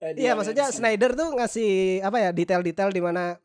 [0.00, 3.36] Iya, maksudnya Snyder tuh ngasih apa ya detail-detail di mana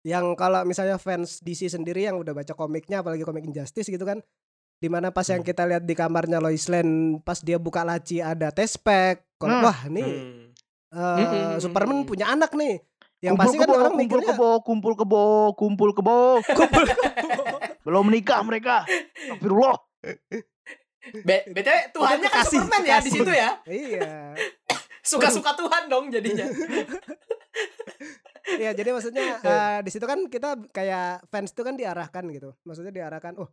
[0.00, 4.20] yang kalau misalnya fans DC sendiri yang udah baca komiknya apalagi komik Injustice gitu kan
[4.76, 8.52] di mana pas yang kita lihat di kamarnya Lois Lane pas dia buka laci ada
[8.52, 9.66] test pack kalau Hmm.
[9.66, 10.45] wah nih Hmm.
[10.88, 11.58] Eh, Hmm.
[11.58, 12.80] Superman punya anak nih
[13.18, 15.26] yang kumpul pasti kan kebo, orang kumpul mikirnya kebo, kumpul kebo,
[15.56, 16.16] kumpul kebo.
[17.84, 18.82] Belum menikah mereka.
[18.84, 19.76] Astagfirullah.
[21.16, 23.50] B- BTW Tuhannya kan kekasih, Superman ya di situ ya.
[23.64, 24.34] iya
[25.06, 26.46] Suka-suka Tuhan dong jadinya.
[28.46, 32.54] Iya, jadi maksudnya eh, di situ kan kita kayak fans itu kan diarahkan gitu.
[32.62, 33.50] Maksudnya diarahkan, oh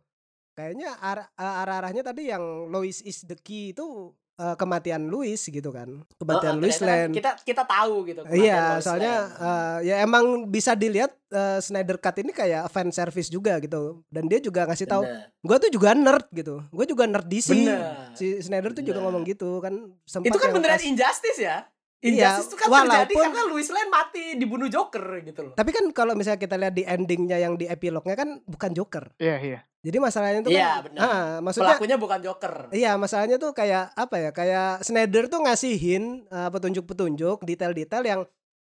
[0.54, 5.70] kayaknya ar- eh, arah-arahnya tadi yang Lois is the key itu eh, kematian Louis gitu
[5.70, 6.02] kan.
[6.16, 7.12] Kematian Heeh, Louis kan Lane.
[7.12, 8.20] Kita kita tahu gitu.
[8.22, 12.90] kematian Iya, Lois soalnya eh, ya emang bisa dilihat eh, Snyder Cut ini kayak fan
[12.90, 14.02] service juga gitu.
[14.06, 15.02] Dan dia juga ngasih tahu,
[15.40, 16.62] gue tuh juga nerd gitu.
[16.68, 17.50] Gue juga nerd DC.
[17.52, 18.10] Bener.
[18.12, 19.06] Si Snyder tuh juga Bener.
[19.06, 19.74] ngomong gitu kan.
[20.02, 21.66] Sempat Itu kan beneran pas- injustice ya.
[22.00, 22.84] Iya, Injustice itu kan terjadi
[23.16, 25.54] walaupun- karena Louis Lane mati dibunuh Joker gitu loh.
[25.56, 29.16] Tapi kan kalau misalnya kita lihat di endingnya yang di epilognya kan bukan Joker.
[29.16, 29.60] Iya, iya.
[29.84, 31.00] Jadi masalahnya itu Iya, kan, benar.
[31.04, 32.54] ah, maksudnya, Pelakunya bukan Joker.
[32.72, 34.30] iya masalahnya tuh kayak apa ya?
[34.30, 38.20] Kayak Snyder tuh ngasihin eh, petunjuk-petunjuk, detail-detail yang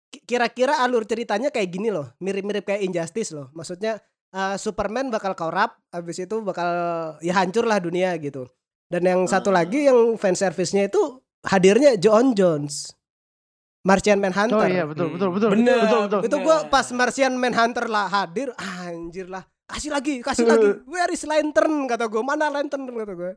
[0.09, 3.49] ki- kira-kira alur ceritanya kayak gini loh, mirip-mirip kayak Injustice loh.
[3.51, 3.97] Maksudnya
[4.29, 6.69] eh, Superman bakal korup, habis itu bakal
[7.19, 8.45] ya hancur lah dunia gitu.
[8.87, 9.57] Dan yang satu Hmm.
[9.57, 11.01] lagi yang fan service-nya itu
[11.43, 12.93] hadirnya John Jones,
[13.81, 14.61] Martian Manhunter.
[14.61, 15.49] Oh iya, betul, betul, betul.
[15.51, 15.81] Bener.
[15.83, 16.21] Betul, betul.
[16.23, 19.45] Itu gua pas Martian Manhunter lah hadir, anjir lah.
[19.69, 20.81] Kasih lagi, kasih lagi.
[20.91, 22.23] Where is lantern kata gue.
[22.25, 23.33] Mana lantern kata gue.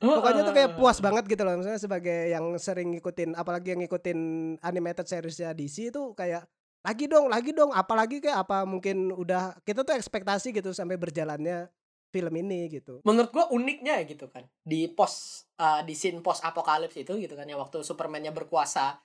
[0.00, 1.60] Pokoknya tuh kayak puas banget gitu loh.
[1.60, 4.18] Misalnya sebagai yang sering ngikutin apalagi yang ngikutin
[4.64, 6.48] animated seriesnya DC itu kayak
[6.84, 11.68] lagi dong, lagi dong, apalagi kayak apa mungkin udah kita tuh ekspektasi gitu sampai berjalannya
[12.14, 13.02] film ini gitu.
[13.02, 17.42] menurut gua uniknya gitu kan di pos uh, di scene post apokalips itu gitu kan
[17.42, 19.02] ya waktu Supermannya berkuasa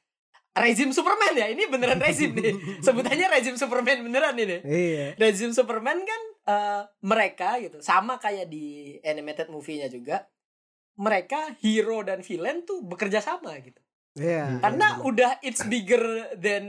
[0.53, 2.53] rezim Superman ya ini beneran rezim nih
[2.85, 5.05] sebutannya rezim Superman beneran ini Iya.
[5.17, 8.65] rezim Superman kan uh, mereka gitu sama kayak di
[9.01, 10.25] animated movie-nya juga
[10.97, 13.79] mereka hero dan villain tuh bekerja sama gitu
[14.17, 14.57] Iya.
[14.59, 16.01] karena udah it's bigger
[16.35, 16.65] than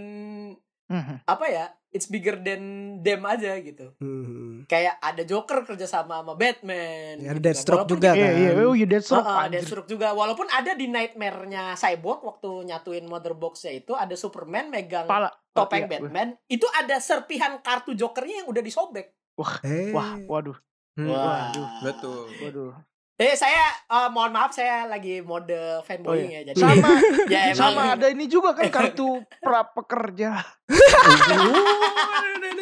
[0.86, 1.22] Mhm.
[1.24, 2.62] apa ya it's bigger than
[3.00, 4.66] them aja gitu Hmm.
[4.66, 7.42] kayak ada Joker kerja sama sama Batman Ya, ada gitu kan.
[7.42, 8.34] Deathstroke juga Iya, kan.
[8.36, 8.50] iya.
[8.60, 9.38] Oh, iya, that's Heeh, right.
[9.40, 14.66] ada Deathstroke juga walaupun ada di nightmare-nya Cyborg waktu nyatuin mother box-nya itu ada Superman
[14.68, 15.30] megang Pala.
[15.50, 15.92] topeng Oh, iya.
[15.96, 19.14] Batman itu ada serpihan kartu Jokernya yang udah disobek
[19.64, 19.90] Eh.
[19.90, 20.58] Wah, waduh.
[20.94, 21.08] Hmm.
[21.08, 21.68] Waduh.
[21.80, 22.28] Betul.
[22.40, 22.72] Waduh.
[23.16, 25.52] eh saya eh, mohon maaf saya lagi mode
[25.84, 26.88] fanboying Oh, ya jadi Sama,
[27.28, 30.40] ya emang sama ada ini juga kan kartu pra pekerja.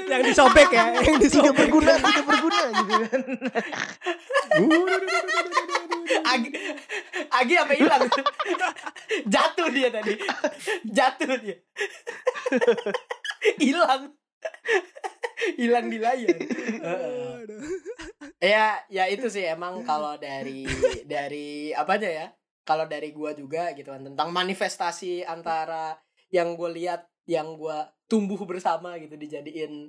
[0.08, 1.54] yang disobek ya, yang Tidak disobek.
[1.54, 3.20] berguna, tidak berguna gitu kan.
[6.26, 6.48] Agi,
[7.30, 8.02] Agi apa hilang
[9.28, 10.14] jatuh dia tadi
[10.82, 11.56] jatuh dia
[13.60, 14.10] hilang
[15.56, 16.36] hilang di layar
[16.82, 17.34] Heeh.
[18.38, 20.66] ya ya itu sih emang kalau dari
[21.06, 22.26] dari apanya ya
[22.62, 25.96] kalau dari gua juga gitu kan tentang manifestasi antara
[26.28, 29.88] yang gue lihat yang gua tumbuh bersama gitu dijadiin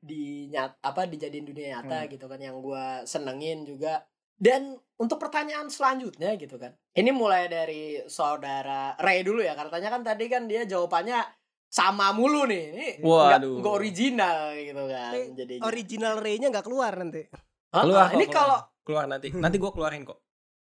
[0.00, 2.10] di nyat apa dijadiin dunia nyata Hmm.
[2.10, 4.00] gitu kan yang gua senengin juga
[4.36, 10.02] dan untuk pertanyaan selanjutnya gitu kan ini mulai dari saudara Ray dulu ya katanya kan
[10.04, 11.20] tadi kan dia jawabannya
[11.66, 13.56] sama mulu nih ini nggak Waduh.
[13.60, 17.22] nggak original gitu kan jadi Original Ray-nya nggak keluar nanti.
[17.70, 18.36] Ah, Keluar ah, kok, ini keluar.
[18.38, 19.28] kalau keluar nanti.
[19.30, 20.18] Nanti gua keluarin kok.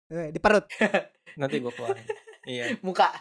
[0.07, 0.65] Eh, di perut.
[1.41, 2.05] Nanti gua keluarin.
[2.43, 2.65] Iya.
[2.87, 3.09] Muka.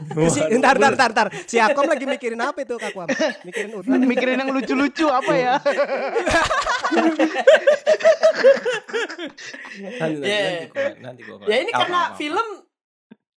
[0.00, 1.28] Si, ntar, ntar, ntar, ntar.
[1.44, 3.04] Si Akom lagi mikirin apa itu Kak Wam?
[3.44, 4.00] Mikirin udah.
[4.00, 5.52] Mikirin yang lucu-lucu apa ya?
[6.90, 7.20] Nanti,
[10.00, 10.40] nanti, Iya.
[10.40, 11.36] nanti gua, nanti gua.
[11.44, 12.16] Ya ini Apa, karena apa, apa.
[12.16, 12.46] film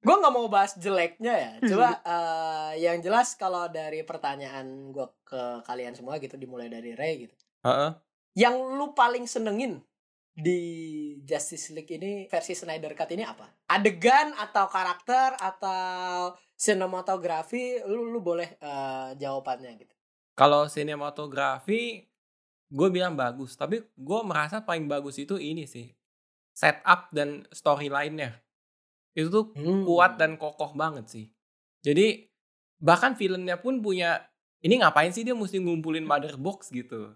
[0.03, 1.53] gue nggak mau bahas jeleknya ya.
[1.63, 7.31] Coba eh, yang jelas kalau dari pertanyaan gue ke kalian semua gitu dimulai dari Ray
[7.31, 7.35] gitu.
[7.63, 7.91] Heeh.
[8.35, 9.79] Yang lu paling senengin
[10.33, 10.61] di
[11.23, 13.47] Justice League ini versi Snyder Cut ini apa?
[13.71, 19.95] Adegan atau karakter atau sinematografi lu lu boleh eh, jawabannya gitu.
[20.35, 22.03] Kalau sinematografi
[22.73, 25.93] gue bilang bagus, tapi gue merasa paling bagus itu ini sih.
[26.57, 28.41] Setup dan storyline-nya.
[29.13, 29.85] Itu tuh Hmm.
[29.85, 31.27] kuat dan kokoh banget sih.
[31.81, 32.29] Jadi
[32.77, 34.25] bahkan filmnya pun punya
[34.59, 37.13] ini ngapain sih dia mesti ngumpulin mother box gitu.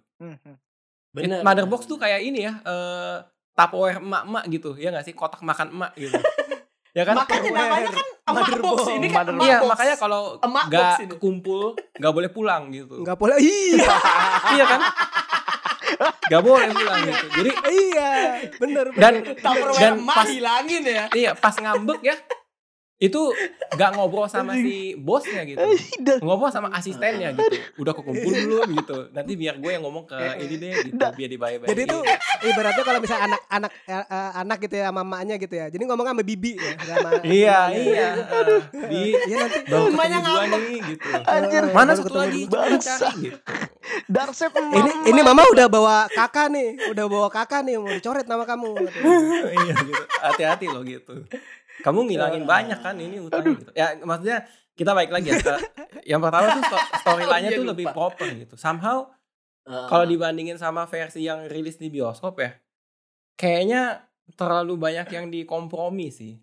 [1.11, 1.41] bener.
[1.41, 3.17] Mother box tuh kayak ini ya, eh
[3.53, 4.71] Tupperware emak-emak gitu.
[4.75, 6.13] Ya nggak sih kotak makan emak gitu.
[6.97, 7.17] ya kan?
[7.17, 8.89] Makanya namanya kan emak Mother box box.
[8.93, 9.69] ini kan Mother emak Iya, box.
[9.73, 11.61] makanya kalau nggak kekumpul
[11.95, 13.01] nggak boleh pulang gitu.
[13.01, 13.37] Enggak boleh.
[13.39, 13.89] Iya.
[14.55, 14.81] iya kan?
[16.31, 17.27] Nggak boleh pulang gitu.
[17.37, 18.11] Jadi iya.
[18.59, 18.87] Bener.
[18.97, 21.05] dan Tupperware dan emak pas hilangin ya.
[21.15, 22.17] iya pas ngambek ya
[22.97, 23.21] itu
[23.77, 25.61] nggak ngobrol sama si bosnya gitu.
[26.25, 27.57] Ngobrol sama asistennya gitu.
[27.85, 29.13] Udah kekumpul belum gitu.
[29.13, 31.99] Nanti biar gue yang ngomong ke ini deh gitu biar dibayar Jadi itu
[32.49, 35.67] ibaratnya kalau misalnya anak-anak eh, eh, anak gitu ya sama mamanya gitu ya.
[35.69, 36.73] Jadi ngomong sama bibi ya.
[36.89, 37.77] sama iya mamanya.
[37.85, 38.09] iya.
[38.17, 40.49] eh, di Iya nanti dua ngambek.
[40.57, 41.09] nih gitu.
[41.29, 41.63] Anjir.
[41.69, 42.43] Eh, mana satu lagi?
[42.49, 42.57] gitu.
[44.09, 48.49] Darkseid Ini ini mama udah bawa kakak nih, udah bawa kakak nih mau dicoret nama
[48.49, 48.73] kamu.
[49.61, 50.03] iya gitu.
[50.25, 51.29] Hati-hati loh gitu
[51.81, 53.73] kamu ngilangin banyak kan ini utang gitu.
[53.73, 55.63] Ya maksudnya kita baik lagi ya ke-
[56.11, 57.73] yang pertama tuh sto- storyline-nya Iya, tuh lupa.
[57.73, 58.55] lebih proper gitu.
[58.57, 59.11] Somehow
[59.63, 62.55] Eh, kalau dibandingin sama versi yang rilis di bioskop ya
[63.35, 66.39] kayaknya terlalu banyak yang dikompromi sih.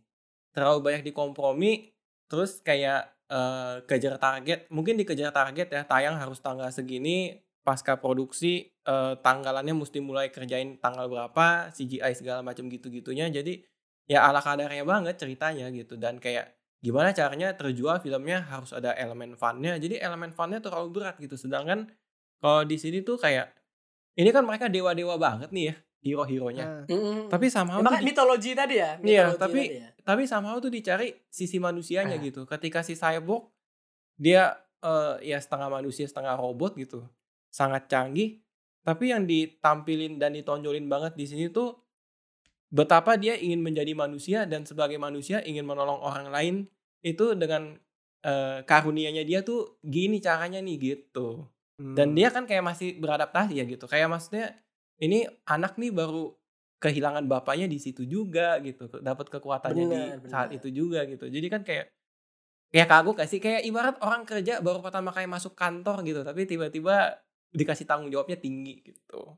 [0.51, 1.88] Terlalu banyak dikompromi
[2.27, 8.67] terus kayak eh, kejar target mungkin dikejar target ya tayang harus tanggal segini pasca produksi
[8.84, 13.31] eh, tanggalannya mesti mulai kerjain tanggal berapa CGI segala macam gitu-gitunya.
[13.31, 13.63] Jadi
[14.06, 19.34] ya ala kadarnya banget ceritanya gitu dan kayak gimana caranya terjual filmnya harus ada elemen
[19.34, 21.88] funnya jadi elemen funnya terlalu berat gitu sedangkan
[22.38, 23.56] kalau di sini tuh kayak
[24.14, 28.10] ini kan mereka dewa-dewa banget nih ya hero-heronya Nah, mm, tapi somehow tuh makanya di-
[28.12, 28.99] mitologi tadi ya.
[28.99, 29.89] Iya, mitologi tapi- tadi ya.
[30.04, 32.22] tapi somehow tuh dicari sisi manusianya Ah.
[32.22, 32.43] gitu.
[32.43, 33.47] Ketika si cyborg
[34.14, 34.51] dia
[34.84, 37.08] eh, ya setengah manusia setengah robot gitu,
[37.47, 38.43] sangat canggih.
[38.84, 41.80] Tapi yang ditampilin dan ditonjolin banget di sini tuh
[42.74, 46.55] betapa dia ingin menjadi manusia dan sebagai manusia ingin menolong orang lain
[47.05, 47.78] itu dengan
[48.26, 51.45] eh, karunianya dia tuh gini caranya nih gitu.
[51.78, 52.17] Dan hmm.
[52.17, 53.86] dia kan kayak masih beradaptasi ya gitu.
[53.86, 54.57] Kayak maksudnya
[54.97, 56.34] ini anak nih baru
[56.82, 58.89] kehilangan bapaknya di situ juga gitu.
[59.01, 61.30] Dapat kekuatannya di Benar, saat itu juga gitu.
[61.30, 61.93] Jadi kan kayak
[62.74, 63.39] kayak kagok gak sih?
[63.41, 67.21] Kayak ibarat orang kerja baru pertama kali masuk kantor gitu, tapi tiba-tiba
[67.53, 69.38] dikasih tanggung jawabnya tinggi gitu.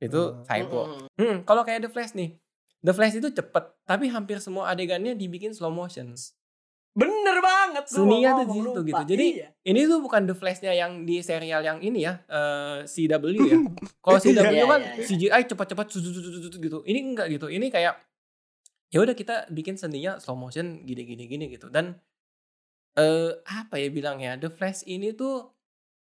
[0.00, 0.44] Itu Hmm.
[0.44, 0.88] cyborg.
[0.90, 1.06] Mm-mm.
[1.16, 2.43] Hmm, kalau kayak The Flash nih.
[2.84, 6.12] The Flash itu cepet, tapi hampir semua adegannya dibikin slow motion.
[6.94, 7.90] Bener banget.
[7.90, 9.02] Seninya tuh di situ gitu.
[9.08, 9.48] Jadi Iya.
[9.66, 13.56] ini tuh bukan The Flash-nya yang di serial yang ini ya, eh, CW ya.
[14.04, 15.04] Kalau CW Iya, kan iya, iya.
[15.08, 15.86] CGI cepat-cepat
[16.60, 16.78] gitu.
[16.86, 17.48] Ini enggak gitu.
[17.50, 17.98] Ini kayak
[18.94, 21.66] ya udah kita bikin seninya slow motion gini-gini gini gitu.
[21.66, 21.98] Dan
[22.94, 24.38] eh apa ya bilangnya?
[24.38, 25.50] The Flash ini tuh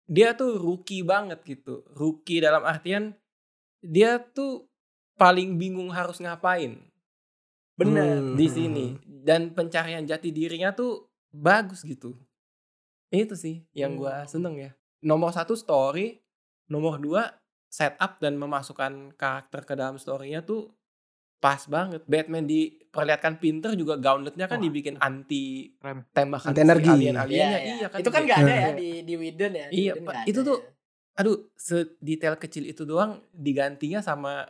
[0.05, 1.89] dia tuh rookie banget gitu.
[1.97, 3.17] Rookie dalam artian
[3.81, 4.69] dia tuh
[5.17, 6.77] paling bingung harus ngapain
[7.75, 8.21] Bener.
[8.23, 8.37] Hmm.
[8.37, 12.17] di sini dan pencarian jati dirinya tuh bagus gitu
[13.09, 14.25] itu sih yang Hmm.
[14.25, 14.71] seneng ya
[15.03, 16.17] nomor satu story
[16.67, 17.37] nomor dua
[17.67, 20.73] setup dan memasukkan karakter ke dalam storynya tuh
[21.37, 24.65] pas banget Batman diperlihatkan pinter juga gauntletnya kan Wah.
[24.65, 25.69] dibikin anti
[26.11, 26.89] tembakan Anti energi.
[26.89, 28.71] alien aliennya Iya, iya, kan Itu kan Kayak- gak ada ya Iya.
[28.73, 29.67] di di Whedon ya.
[29.69, 30.73] Di Iya, nggak Itu tuh ya.
[31.15, 34.49] aduh sedetail kecil itu doang digantinya sama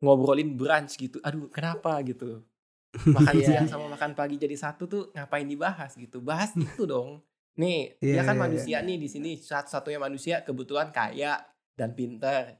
[0.00, 1.18] ngobrolin brunch gitu.
[1.22, 1.98] Aduh kenapa?
[2.02, 2.42] gitu.
[2.88, 3.72] Makan Iya, siang iya.
[3.72, 6.18] sama makan pagi jadi satu tuh ngapain dibahas gitu?
[6.24, 7.20] Bahas itu dong.
[7.58, 9.30] Nih Iya, dia kan iya, manusia nih di sini.
[9.36, 11.42] Satu-satunya manusia kebetulan kaya
[11.74, 12.58] dan pintar.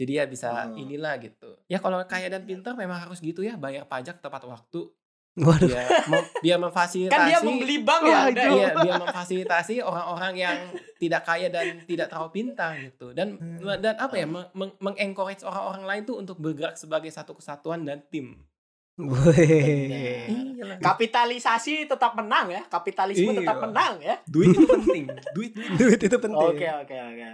[0.00, 0.80] Jadi ya bisa Hmm.
[0.80, 1.60] inilah gitu.
[1.68, 3.60] Ya kalau kaya dan pintar memang harus gitu ya.
[3.60, 4.88] Bayar pajak tepat waktu
[5.40, 5.66] Waduh.
[5.66, 8.20] biar mem- biar memfasilitasi Kan dia membeli bank ya.
[8.28, 8.44] Ya.
[8.46, 10.56] Iya, biar memfasilitasi orang-orang yang
[10.96, 13.10] tidak kaya dan tidak terlalu pintar gitu.
[13.10, 13.64] Dan Hmm.
[13.76, 18.04] dan apa ya, meng- meng- mengencourage orang-orang lain tuh untuk bergerak sebagai satu kesatuan dan
[18.06, 18.36] tim.
[19.00, 20.76] Iyalah.
[20.78, 22.62] Kapitalisasi tetap menang ya.
[22.66, 23.62] Kapitalisme tetap Iya.
[23.62, 24.16] menang ya.
[24.24, 25.04] Duit itu penting.
[25.32, 25.70] Duit duit.
[25.74, 26.36] Duit itu penting.
[26.52, 27.28] Oke oke oke.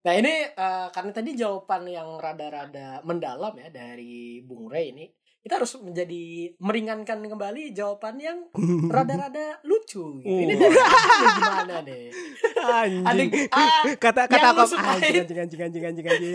[0.00, 5.04] Nah ini eh, karena tadi jawaban yang rada-rada mendalam ya dari Bung Rey ini.
[5.40, 6.22] Kita harus menjadi
[6.56, 8.38] meringankan kembali jawaban yang
[8.94, 10.20] rada-rada lucu.
[10.20, 10.28] Gitu.
[10.28, 10.60] Ini Oh.
[10.60, 10.76] dari
[11.34, 12.04] gimana nih?
[12.60, 13.30] anjing.
[13.40, 16.34] Ada- ah, kata kata yang aku anjing anjing anjing anjing anjing.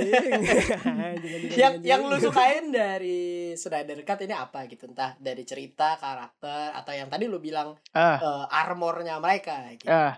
[0.82, 4.90] Anjing, yang yang lu sukain dari Snyder Cut ini apa gitu?
[4.90, 9.70] Entah dari cerita, karakter, atau yang tadi lu bilang Ah, eh, armornya mereka.
[9.70, 9.86] Gitu.
[9.86, 10.18] ah.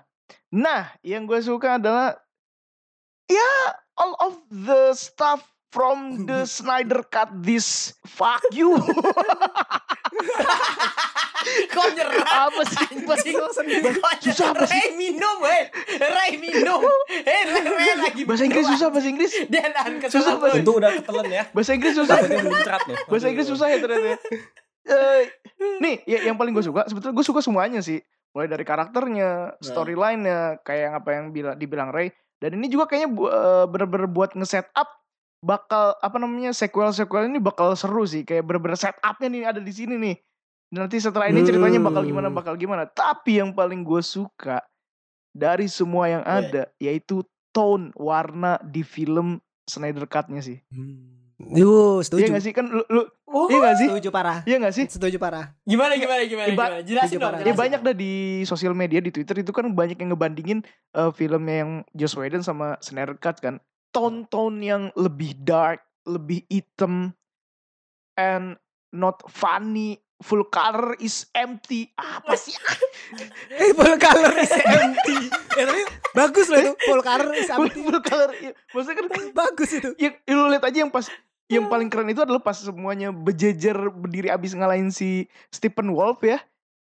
[0.49, 2.15] Nah, yang gue suka adalah
[3.27, 3.51] ya
[3.95, 8.75] all of the stuff from the Snyder Cut this fuck you.
[11.47, 12.51] Kok nyerah?
[12.51, 12.85] Apa sih?
[12.99, 13.35] Anjing.
[14.19, 14.75] Susah apa sih?
[14.75, 15.63] Ray minum, weh.
[15.95, 16.83] Ray minum.
[17.27, 19.31] Eh, Ray, lagi Bahasa Inggris susah bahasa Inggris.
[19.47, 21.43] Dia nahan Susah bahasa Untung udah ketelen ya.
[21.51, 22.17] Bahasa Inggris susah.
[23.07, 24.07] Bahasa Inggris susah ya ternyata.
[24.07, 24.17] ya.
[24.87, 25.21] Eh,
[25.83, 27.99] nih, ya, yang paling gue suka sebetulnya gue suka semuanya sih.
[28.31, 32.11] Mulai dari karakternya, storyline-nya, kayak yang apa yang bila, dibilang Ray.
[32.37, 34.87] Dan ini juga kayaknya bu- eh, bener-bener buat nge-set up
[35.39, 38.21] bakal apa namanya sequel-sequel ini bakal seru sih.
[38.21, 40.15] Kayak bener-bener set up-nya nih ada di sini nih.
[40.67, 42.35] Dan nanti setelah ini ceritanya bakal gimana Hmm.
[42.35, 42.83] bakal gimana.
[42.85, 44.59] Tapi yang paling gue suka
[45.31, 46.33] dari semua yang Weh.
[46.43, 50.59] ada yaitu tone warna di film Snyder Cut-nya sih.
[51.37, 52.29] Yuh, Iya setuju.
[52.29, 52.51] gak sih?
[52.51, 53.87] Kan lu, lu Oh, iya gak sih?
[53.87, 54.41] Setuju parah.
[54.41, 54.85] Iya gak sih?
[54.89, 55.53] Setuju parah.
[55.63, 56.77] gimana gimana gimana, Iba- gimana?
[56.81, 57.37] Jelasin dong.
[57.37, 58.13] Ya banyak dah di
[58.43, 62.75] sosial media di Twitter itu kan banyak yang ngebandingin eh, filmnya yang Joss Whedon sama
[62.79, 63.61] Snyder Cut kan.
[63.91, 67.15] Tone-tone yang lebih dark, lebih hitam
[68.15, 68.57] and
[68.91, 69.97] not funny.
[70.17, 71.93] Full color is empty.
[71.93, 72.57] Apa sih?
[73.53, 75.31] Eh, full color is empty.
[75.55, 77.79] ya, tapi bagus loh itu full color is full, empty.
[77.87, 78.31] full color.
[78.35, 78.51] iya.
[78.75, 79.89] Maksudnya kan Bagus itu.
[79.95, 81.07] ya, ya lu lihat aja yang pas
[81.47, 86.43] yang paling keren itu adalah pas semuanya berjejer berdiri abis ngalahin si Stephen Wolf ya.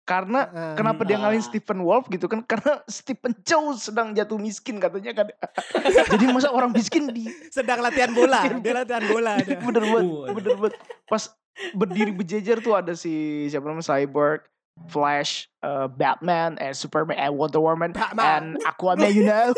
[0.09, 1.49] Karena Ah, Kenapa dia ngalahin Ah.
[1.53, 2.41] Stephen Wolf gitu kan?
[2.51, 5.29] Karena Stephen Chow sedang jatuh miskin katanya kan.
[6.17, 8.49] Jadi masa orang miskin di sedang latihan bola.
[8.57, 9.53] Dia latihan bola ada.
[9.55, 10.75] bener banget, bener banget.
[11.05, 11.29] Pas
[11.71, 13.13] berdiri berjejer tuh ada si
[13.47, 14.49] siapa namanya Cyborg,
[14.87, 18.57] Flash, uh, Batman, and Superman, and Wonder Woman, Batman.
[18.57, 19.53] and Aquaman, you know,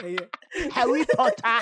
[0.00, 0.26] Iya.
[0.72, 1.60] Harry Potter.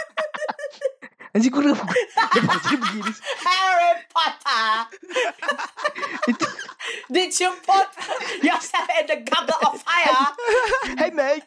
[1.32, 3.10] Anjir gue udah begini.
[3.12, 3.22] sih.
[3.44, 4.68] Harry Potter.
[6.26, 6.46] Itu,
[7.08, 7.88] Did you put
[8.40, 10.24] yourself in the goblet of fire?
[10.96, 11.44] hey mate,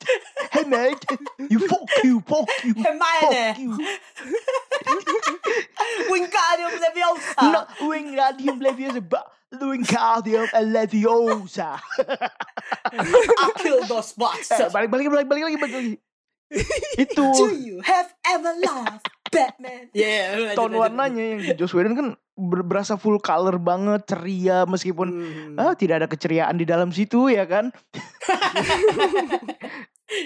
[0.54, 1.02] hey mate,
[1.50, 3.26] you fuck you, fuck you, Hermione.
[3.26, 3.74] fuck you.
[6.10, 7.42] Wingardium Leviosa.
[7.42, 11.80] No, Wingardium Leviosa, but Wingardium Leviosa.
[13.42, 14.74] I'll kill those Eh, bastards.
[14.74, 15.94] balik balik balik balik lagi balik lagi.
[17.00, 19.88] Itu Do you have ever loved Batman?
[19.92, 20.82] Yeah, lu lanjut, tone lanjut.
[20.84, 25.56] warnanya yang di Joss Whedon kan ber- berasa full color banget, ceria meskipun Hmm.
[25.56, 27.72] ah, tidak ada keceriaan di dalam situ ya kan.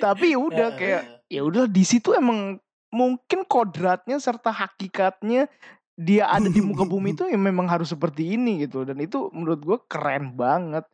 [0.02, 0.80] Tapi ya udah Heeh.
[0.80, 2.58] kayak ya udah di situ emang
[2.90, 5.46] mungkin kodratnya serta hakikatnya
[5.94, 9.62] dia ada di muka bumi itu ya memang harus seperti ini gitu dan itu menurut
[9.62, 10.86] gue keren banget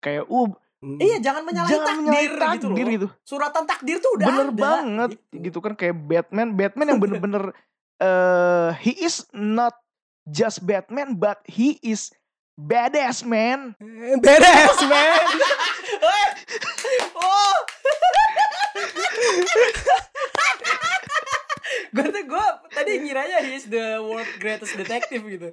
[0.00, 0.50] kayak uh.
[0.80, 2.94] Iya, jangan menyalahi jangan takdir, menyalahi gitu takdir loh.
[2.96, 3.06] gitu.
[3.28, 4.56] Suratan takdir tuh udah bener ada.
[4.56, 5.58] banget gitu.
[5.60, 7.44] kan kayak Batman Batman yang bener-bener
[8.00, 9.76] eh he is not
[10.24, 12.08] just Batman but he is
[12.56, 13.76] badass man
[14.24, 15.20] Beres, man.
[16.00, 16.28] Eh,
[17.12, 17.56] oh.
[21.90, 25.48] gue tuh gue tadi ngiranya he is the world greatest detective gitu.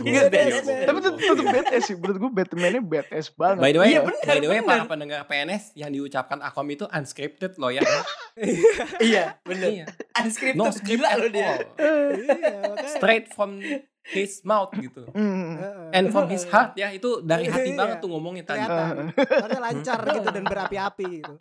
[0.00, 4.00] Ingat Badass, tapi tetep, badass sih menurut gue Batman-nya badass banget By the way, Iya,
[4.02, 4.68] benar, by the way benar.
[4.68, 7.82] para pendengar PNS yang diucapkan Akom itu unscripted loh ya.
[9.00, 9.68] Iya, bener.
[9.72, 9.84] Iya.
[10.14, 11.46] Unscripted No script gila at loh dia.
[11.46, 11.58] all.
[12.28, 12.54] Iya.
[12.94, 13.58] Straight from
[14.04, 15.04] his mouth gitu.
[15.10, 15.58] Hmm.
[15.58, 15.88] Heeh.
[15.92, 17.78] And from his heart ya itu dari hati Iya.
[17.78, 18.62] banget tuh ngomongnya tadi.
[18.62, 19.06] Kelihatan.
[19.58, 21.34] Lancar gitu dan berapi-api gitu.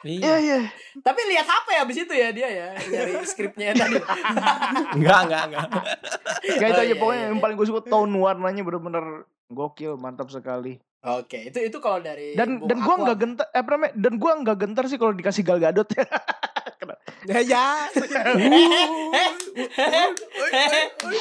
[0.00, 0.36] Iya Iya.
[0.38, 0.58] iya.
[0.96, 3.98] Tapi lihat HP abis itu ya dia ya nyari skripnya tadi.
[4.96, 5.66] Enggak, enggak, enggak.
[6.54, 7.28] Kayak itu Oh, aja iya, pokoknya iya.
[7.28, 9.04] yang paling gue suka tone warnanya bener-bener
[9.48, 13.60] gokil mantap sekali Oke, itu itu kalau dari dan Bung dan gue nggak gentar eh
[13.60, 15.86] apa namanya dan gue nggak gentar sih kalau dikasih Gal Gadot
[17.24, 17.64] Ya ya.
[17.92, 19.30] Eh,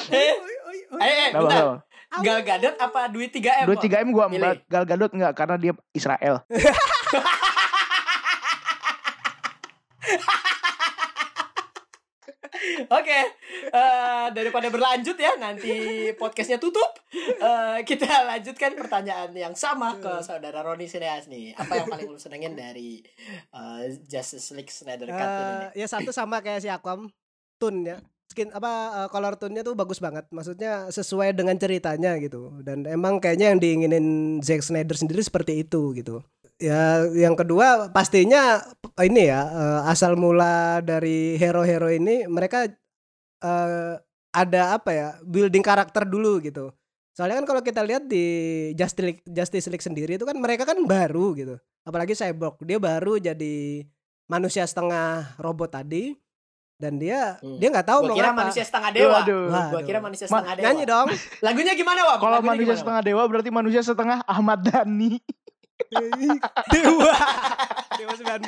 [0.10, 0.34] eh,
[1.28, 1.62] Kenapa, bentar.
[2.10, 2.24] kenapa?
[2.24, 3.66] Gal Gadot apa duit 3M?
[3.66, 3.84] Dua Kok?
[3.84, 4.38] tiga m gue Milih.
[4.40, 6.42] embat Gal Gadot nggak karena dia Israel
[12.88, 13.20] Oke,
[13.72, 15.72] eh, daripada berlanjut ya nanti
[16.16, 21.56] podcastnya tutup, eh, kita lanjutkan pertanyaan yang sama ke saudara Roni Sineas nih.
[21.56, 23.02] Apa yang paling lu senengin dari
[23.54, 25.44] eh, Justice League Snyder Cut ini?
[25.44, 25.68] nih?
[25.74, 27.10] Eh, ya satu sama kayak si Aquam
[27.58, 27.98] tune ya
[28.28, 33.18] skin apa eh, color tune-nya tuh bagus banget maksudnya sesuai dengan ceritanya gitu dan emang
[33.24, 34.06] kayaknya yang diinginin
[34.44, 36.22] Zack Snyder sendiri seperti itu gitu
[36.58, 38.62] ya yang kedua pastinya
[39.00, 42.66] ini ya eh, asal mula dari hero-hero ini mereka
[43.40, 43.94] eh,
[44.32, 46.74] ada apa ya building karakter dulu gitu
[47.12, 48.26] Soalnya kan kalau kita lihat di
[48.78, 51.58] Justice League, Justice League sendiri itu kan mereka kan baru gitu.
[51.82, 53.90] Apalagi Cyborg, dia baru jadi
[54.30, 56.14] manusia setengah robot tadi
[56.78, 57.58] dan dia Hmm.
[57.58, 58.38] dia nggak tahu Gua mau kira apa.
[58.38, 59.18] manusia setengah dewa.
[59.18, 59.46] Waduh.
[59.50, 60.66] Wah, Gua kira manusia Ma- setengah dewa.
[60.70, 61.08] Nyanyi dong.
[61.50, 62.18] Lagunya gimana, Wam?
[62.22, 65.18] Kalau manusia gimana, setengah dewa berarti manusia setengah Ahmad Dhani.
[66.68, 67.16] Dewa.
[67.96, 68.44] Dewa 19.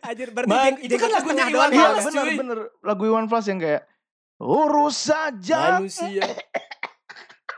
[0.00, 1.86] Anjir berarti Bang, itu kan lagunya setengah Iwan doang Iya ya?
[1.90, 2.36] Fals, bener cuy.
[2.38, 3.82] bener lagu Iwan Fals yang kayak
[4.38, 5.58] urus saja.
[5.78, 6.24] Manusia.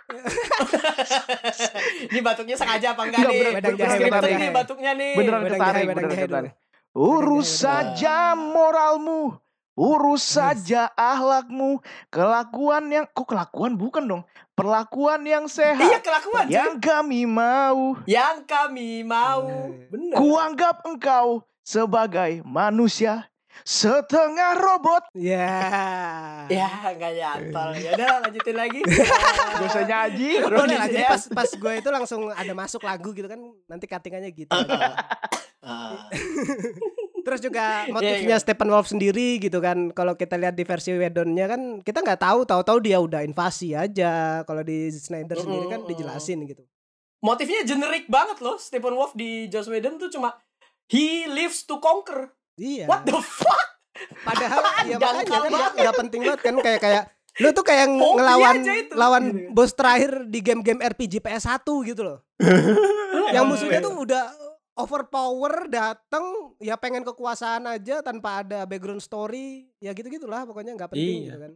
[2.08, 3.52] ini batuknya sengaja apa enggak Enggak, nih?
[3.52, 4.48] bener, ini jahe.
[4.54, 5.12] batuknya nih.
[5.14, 6.52] Beneran ketarik, beneran ketarik.
[6.96, 9.36] Urus saja moralmu,
[9.76, 14.22] urus saja ahlakmu, kelakuan yang kok kelakuan bukan dong,
[14.56, 16.56] perlakuan yang Iya sehat kelakuan cuy.
[16.56, 17.94] yang kami mau.
[18.08, 19.44] Yang kami mau.
[19.46, 19.92] Iya.
[19.92, 20.14] Bener.
[20.16, 23.28] Kuanggap engkau sebagai manusia
[23.64, 25.08] setengah robot.
[25.16, 25.48] Ya.
[26.50, 27.70] Ya enggak nyantol.
[27.80, 28.80] Ya udah lanjutin lagi.
[29.60, 30.30] Gak usah nyaji.
[30.88, 31.08] Jadi ya.
[31.12, 34.52] pas pas gue itu langsung ada masuk lagu gitu kan nanti cuttingannya gitu.
[35.64, 36.08] Ah.
[37.26, 39.90] Terus juga Iya, motifnya Stephen Wolf sendiri gitu kan.
[39.90, 44.46] Kalau kita lihat di versi Wedonnya kan kita nggak tahu, tahu-tahu dia udah invasi aja.
[44.46, 46.62] Kalau di Snyder sendiri kan dijelasin gitu.
[47.18, 48.54] Motifnya generik banget loh.
[48.62, 50.38] Stephen Wolf di Joss Whedon tuh cuma
[50.86, 52.30] he lives to conquer.
[52.54, 52.86] Iya.
[52.86, 53.82] What the fuck?
[54.22, 55.72] Padahal ya makanya kan banget.
[55.82, 57.02] nggak penting banget kan kayak kayak
[57.36, 58.56] lu tuh kayak ngelawan
[58.96, 59.52] lawan Gitu.
[59.52, 62.18] bos terakhir di game-game RPG PS1 gitu loh.
[63.34, 64.45] yang musuhnya tuh udah
[64.76, 66.24] overpower dateng
[66.58, 71.26] ya pengen kekuasaan aja tanpa ada background story ya gitu gitulah pokoknya nggak penting Iya.
[71.26, 71.52] gitu kan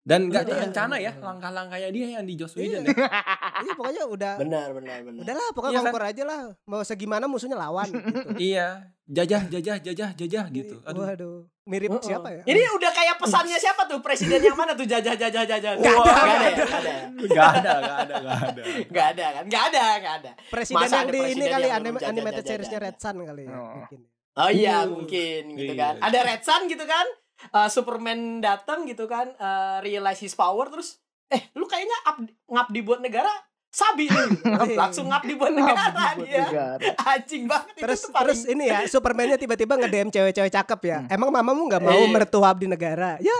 [0.00, 0.52] Dan nggak Iya.
[0.56, 2.90] terencana ya langkah-langkahnya dia yang di Joss Whedon ya.
[3.62, 5.20] iya pokoknya udah Benar, benar, benar.
[5.22, 6.02] udahlah pokoknya Iya kan?
[6.08, 8.18] aja lah mau segimana musuhnya lawan gitu.
[8.34, 8.66] Iya,
[9.04, 10.76] jajah jajah jajah jajah gitu.
[10.82, 11.04] Aduh.
[11.04, 11.38] waduh
[11.70, 12.02] mirip Uh-uh.
[12.02, 14.02] siapa ya Ini udah kayak pesannya siapa tuh?
[14.02, 15.72] Presiden yang mana tuh jajah jajah jajah?
[15.78, 16.58] Nggak ada, Nggak nggak ada, ya?
[16.58, 16.92] nggak ada.
[17.30, 18.62] Gak ada, gak ada, gak ada.
[18.90, 19.44] Nggak ada kan?
[19.46, 20.30] Nggak ada, nggak ada.
[20.48, 23.42] presiden Masa yang ada di ini kali yang anim- belum animated seriesnya Red Sun kali
[23.44, 23.70] ya Oh.
[23.78, 24.00] mungkin
[24.32, 25.80] Oh iya, Uh, mungkin gitu iya.
[25.80, 25.94] kan.
[26.00, 27.06] Ada Red Sun gitu kan.
[27.42, 32.80] Eh, Superman datang gitu kan, eh, realize his power terus eh lu kayaknya up- ngabdi
[32.80, 33.30] buat negara
[33.70, 34.10] sabi.
[34.10, 34.74] Ngabdi.
[34.82, 36.44] langsung ngabdi buat negara dia.
[37.10, 40.98] Anjing banget itu Terus paling- terus ini ya Supermannya tiba-tiba nge-DM cewek-cewek cakep ya.
[41.00, 41.14] Hmm.
[41.14, 42.10] Emang mamamu nggak mau Eh.
[42.10, 43.16] mertua abdi negara?
[43.18, 43.32] Ya.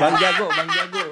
[0.00, 1.02] Bang Jago, Bang Jago.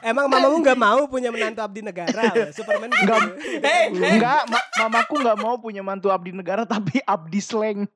[0.00, 2.52] Emang mamamu nggak mau punya menantu abdi negara?
[2.52, 3.08] Superman gitu.
[3.08, 3.20] Nggak.
[3.64, 7.88] Eh, Enggak, ma- mamaku nggak mau punya mantu abdi negara tapi abdi slang.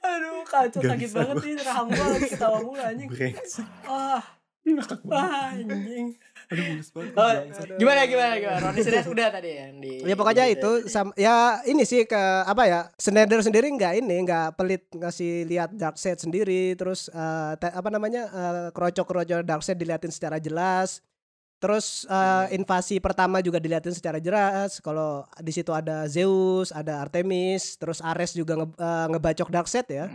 [0.00, 3.08] Aduh kacau Nggak sakit bisa banget nih rahang gua lagi ketawa mulu anjing.
[3.08, 3.66] Brengsek.
[3.84, 4.22] Ah,
[4.64, 5.00] banget.
[5.10, 6.06] ah, anjing.
[6.48, 7.12] Aduh, mulus banget.
[7.12, 7.32] Oh,
[7.76, 8.58] gimana gimana gimana?
[8.62, 12.16] Ronnie Sides udah tadi yang di Ya pokoknya di- itu sam- ya ini sih ke
[12.42, 17.68] apa ya Snyder sendiri nggak ini nggak pelit ngasih lihat Darkseid sendiri terus eh, te-
[17.70, 21.04] apa namanya eh, kroco-kroco Darkseid diliatin secara jelas
[21.58, 27.74] terus eh, invasi pertama juga diliatin secara jelas kalau di situ ada Zeus ada Artemis
[27.74, 30.06] terus Ares juga nge- eh, ngebacok Darkseid ya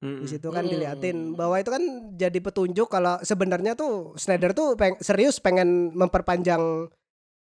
[0.00, 0.24] Mm-mm.
[0.24, 0.72] di situ kan Hmm.
[0.72, 1.82] diliatin bahwa itu kan
[2.14, 6.88] jadi petunjuk kalau sebenarnya tuh Snyder tuh peng- serius pengen memperpanjang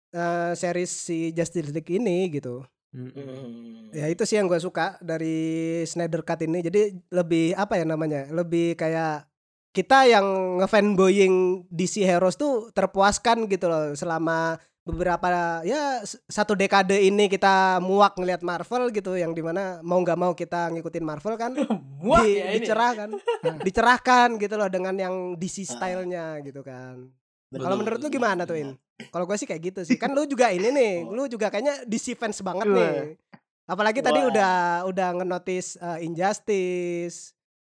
[0.09, 2.63] eh, series si Justice League ini gitu.
[2.89, 3.91] Hmm.
[3.91, 5.35] ya itu sih yang gue suka dari
[5.83, 6.81] Snyder Cut ini jadi
[7.11, 9.27] lebih apa ya namanya lebih kayak
[9.75, 10.23] kita yang
[10.63, 14.55] ngefanboying DC Heroes tuh terpuaskan gitu loh selama
[14.85, 20.15] beberapa ya satu dekade ini kita muak ngelihat Marvel gitu yang di mana mau nggak
[20.15, 21.51] mau kita ngikutin Marvel kan
[22.05, 22.61] Muak di- ya ini.
[22.61, 23.09] dicerahkan
[23.67, 27.09] dicerahkan gitu loh dengan yang DC stylenya gitu kan
[27.45, 28.69] Betul, kalau menurut lu gimana tuh In?
[29.13, 29.95] Kalau gue sih kayak gitu sih.
[29.95, 33.15] Kan lu juga ini nih, lu juga kayaknya DC fans banget nih.
[33.63, 34.29] Apalagi tadi Wah.
[34.33, 34.53] udah
[34.91, 37.31] udah ngenotis uh, Injustice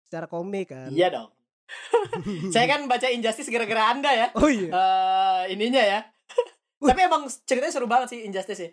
[0.07, 0.89] secara komik kan.
[0.89, 1.29] Iya dong.
[2.53, 4.27] Saya kan baca Injustice gara-gara Anda ya.
[4.39, 4.71] Oh iya.
[4.73, 5.99] Eh ininya ya.
[6.89, 8.71] Tapi emang ceritanya seru banget sih Injustice sih.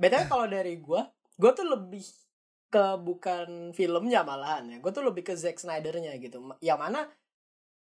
[0.00, 1.04] BTW kalau dari gua,
[1.36, 2.02] gua tuh lebih
[2.66, 4.76] ke bukan filmnya malahan ya.
[4.80, 6.40] Gua tuh lebih ke Zack Snyder-nya gitu.
[6.64, 7.00] Yang mana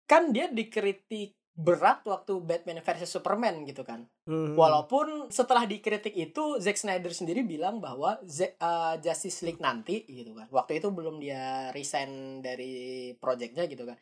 [0.09, 4.06] kan dia dikritik berat waktu Batman versus Superman gitu kan.
[4.30, 4.54] Hmm.
[4.54, 10.38] Walaupun setelah dikritik itu Zack Snyder sendiri bilang bahwa Z- uh, Justice League nanti gitu
[10.38, 10.46] kan.
[10.54, 13.98] Waktu itu belum dia resign dari projectnya gitu kan.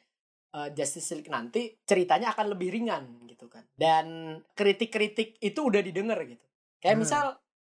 [0.52, 3.64] Uh, Justice League nanti ceritanya akan lebih ringan gitu kan.
[3.72, 6.44] Dan kritik-kritik itu udah didengar gitu.
[6.76, 7.04] Kayak Hmm.
[7.08, 7.24] misal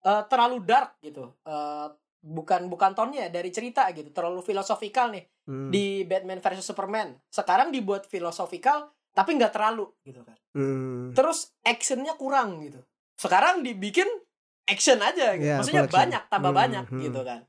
[0.09, 1.37] uh, terlalu dark gitu.
[1.45, 4.09] Uh, bukan bukan tonnya dari cerita gitu.
[4.09, 5.69] Terlalu filosofikal nih Hmm.
[5.69, 7.13] di Batman versus Superman.
[7.29, 11.09] Sekarang dibuat filosofikal tapi nggak terlalu gitu kan Hmm.
[11.11, 12.77] terus actionnya kurang gitu
[13.15, 14.05] sekarang dibikin
[14.63, 15.47] action aja gitu.
[15.47, 15.97] Iya, Maksudnya action.
[15.97, 17.01] banyak tambah Hmm, banyak hmm.
[17.01, 17.39] gitu kan.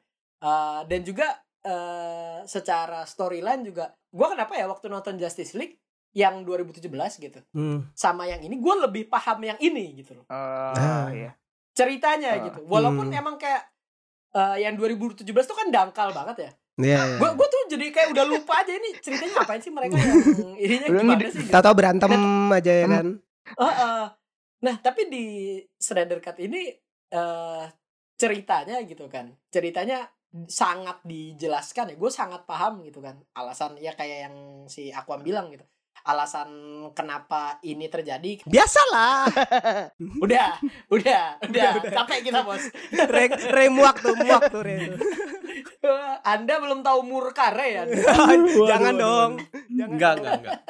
[0.40, 1.28] Eh, dan juga
[1.60, 5.76] eh, secara storyline juga gua kenapa ya waktu nonton Justice League
[6.10, 6.86] yang 2017
[7.18, 7.90] gitu Hmm.
[7.92, 11.06] sama yang ini gue lebih paham yang ini gitu loh Ah, Ah.
[11.10, 11.34] iya.
[11.70, 12.42] ceritanya Ah.
[12.44, 13.18] gitu walaupun Hmm.
[13.18, 13.66] emang kayak
[14.30, 16.98] eh, yang 2017 tuh kan dangkal banget ya Iya.
[17.00, 17.18] iya.
[17.18, 20.14] gue gue tuh jadi kayak udah lupa aja ini ceritanya ngapain sih mereka yang
[20.64, 21.50] ininya gimana sih gitu.
[21.50, 22.12] Tahu-tahu berantem
[22.48, 22.94] aja ya Hmm.
[22.94, 23.06] kan.
[23.48, 24.02] Heeh.
[24.58, 25.24] Nah, tapi di
[25.76, 26.70] Snyder Cut ini
[27.08, 27.64] eh
[28.14, 29.30] ceritanya gitu kan.
[29.48, 30.06] Ceritanya
[30.46, 31.96] sangat dijelaskan ya.
[31.96, 33.18] Gue sangat paham gitu kan.
[33.32, 35.64] Alasan ya kayak yang si Aquam bilang gitu.
[36.06, 36.50] Alasan
[36.92, 38.42] kenapa ini terjadi.
[38.46, 39.26] Biasalah.
[40.24, 40.58] Udah,
[40.90, 41.70] udah, udah.
[41.90, 42.62] Capek kita, Bos.
[42.92, 44.94] Re, re muak tuh, muak tuh re.
[46.32, 47.82] Anda belum tahu Murkare ya?
[48.70, 49.32] Jangan dong.
[49.72, 50.22] Jangan Enggak, dong.
[50.22, 50.60] enggak, enggak.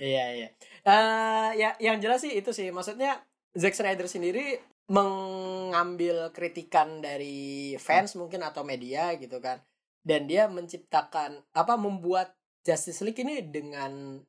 [0.00, 0.48] Iya iya.
[0.84, 3.22] Eh ya yang jelas sih itu sih maksudnya
[3.54, 4.58] Zack Snyder sendiri
[4.90, 9.62] mengambil kritikan dari fans mungkin atau media gitu kan
[10.04, 14.20] dan dia menciptakan apa membuat Justice League ini dengan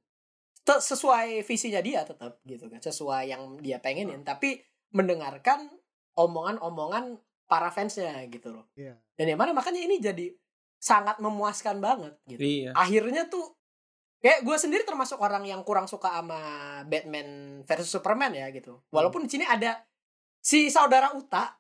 [0.66, 2.82] sesuai visinya dia tetap gitu kan.
[2.82, 4.26] Sesuai yang dia pengenin.
[4.26, 4.57] Tapi
[4.91, 5.70] mendengarkan
[6.16, 8.66] omongan-omongan para fansnya gitu loh.
[8.74, 8.97] Iya.
[9.16, 10.34] dan yang mana makanya ini jadi
[10.82, 12.41] sangat memuaskan banget gitu.
[12.41, 12.72] Iya.
[12.74, 13.53] akhirnya tuh
[14.20, 16.39] kayak gue sendiri termasuk orang yang kurang suka sama
[16.89, 18.82] Batman versus Superman ya gitu.
[18.89, 19.78] Walaupun di sini ada
[20.41, 21.53] si saudara Uta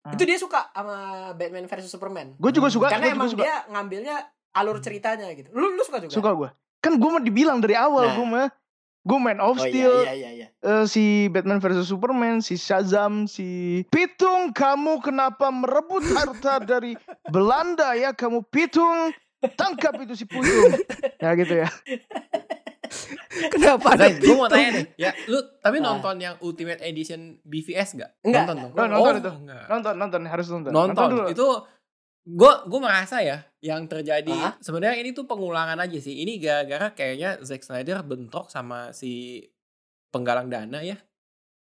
[0.00, 0.16] Hmm.
[0.16, 0.96] itu dia suka sama
[1.36, 2.32] Batman versus Superman.
[2.40, 3.42] Gue juga suka, karena juga emang suka.
[3.44, 4.16] dia ngambilnya
[4.56, 5.52] alur ceritanya gitu.
[5.52, 6.12] Lu lu suka juga?
[6.16, 6.48] Suka gue.
[6.80, 8.14] Kan gue mah dibilang dari awal Nah.
[8.14, 8.48] gue mah
[9.00, 10.48] gue main of oh Steel, iya iya iya, iya.
[10.60, 16.92] eh, si Batman versus Superman, si Shazam, si Pitung, kamu kenapa merebut harta dari
[17.26, 18.12] Belanda ya?
[18.12, 19.08] Kamu Pitung,
[19.54, 20.76] tangkap itu si Pitung.
[21.16, 21.68] ya gitu ya.
[23.48, 24.86] Kenapa ada gue mau tanya nih.
[24.98, 25.84] Ya, lu tapi Ah.
[25.86, 28.10] nonton yang Ultimate Edition BVS gak?
[28.20, 28.72] Enggak, Nonton dong.
[28.74, 29.30] Oh, nonton Oh, itu.
[29.38, 29.64] enggak.
[29.66, 30.70] Nonton, nonton, harus nonton.
[30.70, 31.06] Nonton.
[31.08, 31.24] dulu.
[31.30, 31.46] Itu
[32.22, 34.56] gue gue merasa ya yang terjadi Hah?
[34.64, 36.24] sebenarnya ini tuh pengulangan aja sih.
[36.24, 39.44] Ini gara-gara kayaknya Zack Snyder bentrok sama si
[40.08, 40.96] penggalang dana ya.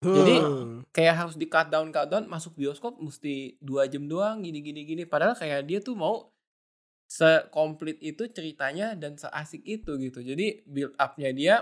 [0.00, 0.80] Jadi Hmm.
[0.96, 4.84] kayak harus di cut down cut down masuk bioskop mesti dua jam doang gini gini
[4.84, 5.02] gini.
[5.04, 6.32] Padahal kayak dia tuh mau
[7.04, 10.24] sekomplit itu ceritanya dan seasik itu gitu.
[10.24, 11.54] Jadi build up-nya dia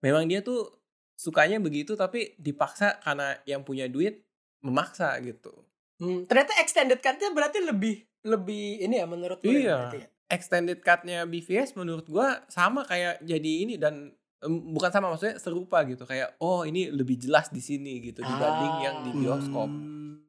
[0.00, 0.80] memang dia tuh
[1.12, 4.24] sukanya begitu tapi dipaksa karena yang punya duit
[4.64, 5.52] memaksa gitu.
[6.00, 9.76] Hmm, ternyata extended cut-nya berarti lebih lebih ini ya menurut gue Iya.
[9.88, 10.08] berarti ya.
[10.28, 15.82] Extended cut-nya BVS menurut gua sama kayak jadi ini dan em, bukan sama maksudnya serupa
[15.82, 18.82] gitu kayak oh ini lebih jelas di sini gitu dibanding Ah.
[18.82, 19.66] yang di bioskop.
[19.66, 20.22] Hmm.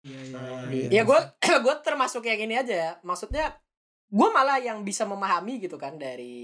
[0.00, 0.88] Iya, iya, Ah, iya.
[0.90, 1.20] Ya gue
[1.64, 2.92] gue termasuk yang ini aja ya.
[3.00, 3.56] Maksudnya
[4.06, 6.36] gue malah yang bisa memahami gitu kan dari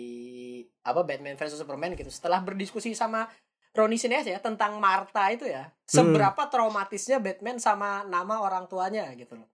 [0.80, 2.08] apa Batman versus Superman gitu.
[2.08, 3.28] Setelah berdiskusi sama
[3.72, 9.36] Roni Sines ya tentang Martha itu ya, seberapa traumatisnya Batman sama nama orang tuanya gitu
[9.36, 9.48] loh.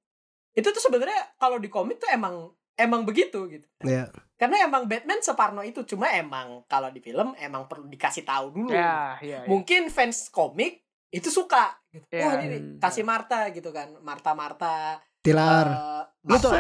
[0.53, 3.67] Itu tuh sebenarnya kalau di komik tuh emang emang begitu gitu.
[3.81, 4.09] Iya.
[4.37, 8.71] Karena emang Batman separno itu cuma emang kalau di film emang perlu dikasih tahu dulu.
[8.71, 9.49] Ya, ya, ya.
[9.49, 12.09] Mungkin fans komik itu suka gitu.
[12.11, 12.25] Ya.
[12.27, 13.93] Wah, ini kasih Martha gitu kan.
[14.01, 15.67] Martha Martha Tilar.
[15.71, 16.55] Eh, Lu tau-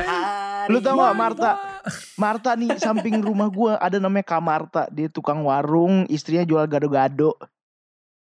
[0.68, 1.50] lu tau gak, Martha?
[1.50, 1.52] Martha?
[2.16, 4.82] Marta nih samping rumah gua ada namanya Kak Marta.
[4.88, 7.34] Dia tukang warung, istrinya jual gado-gado.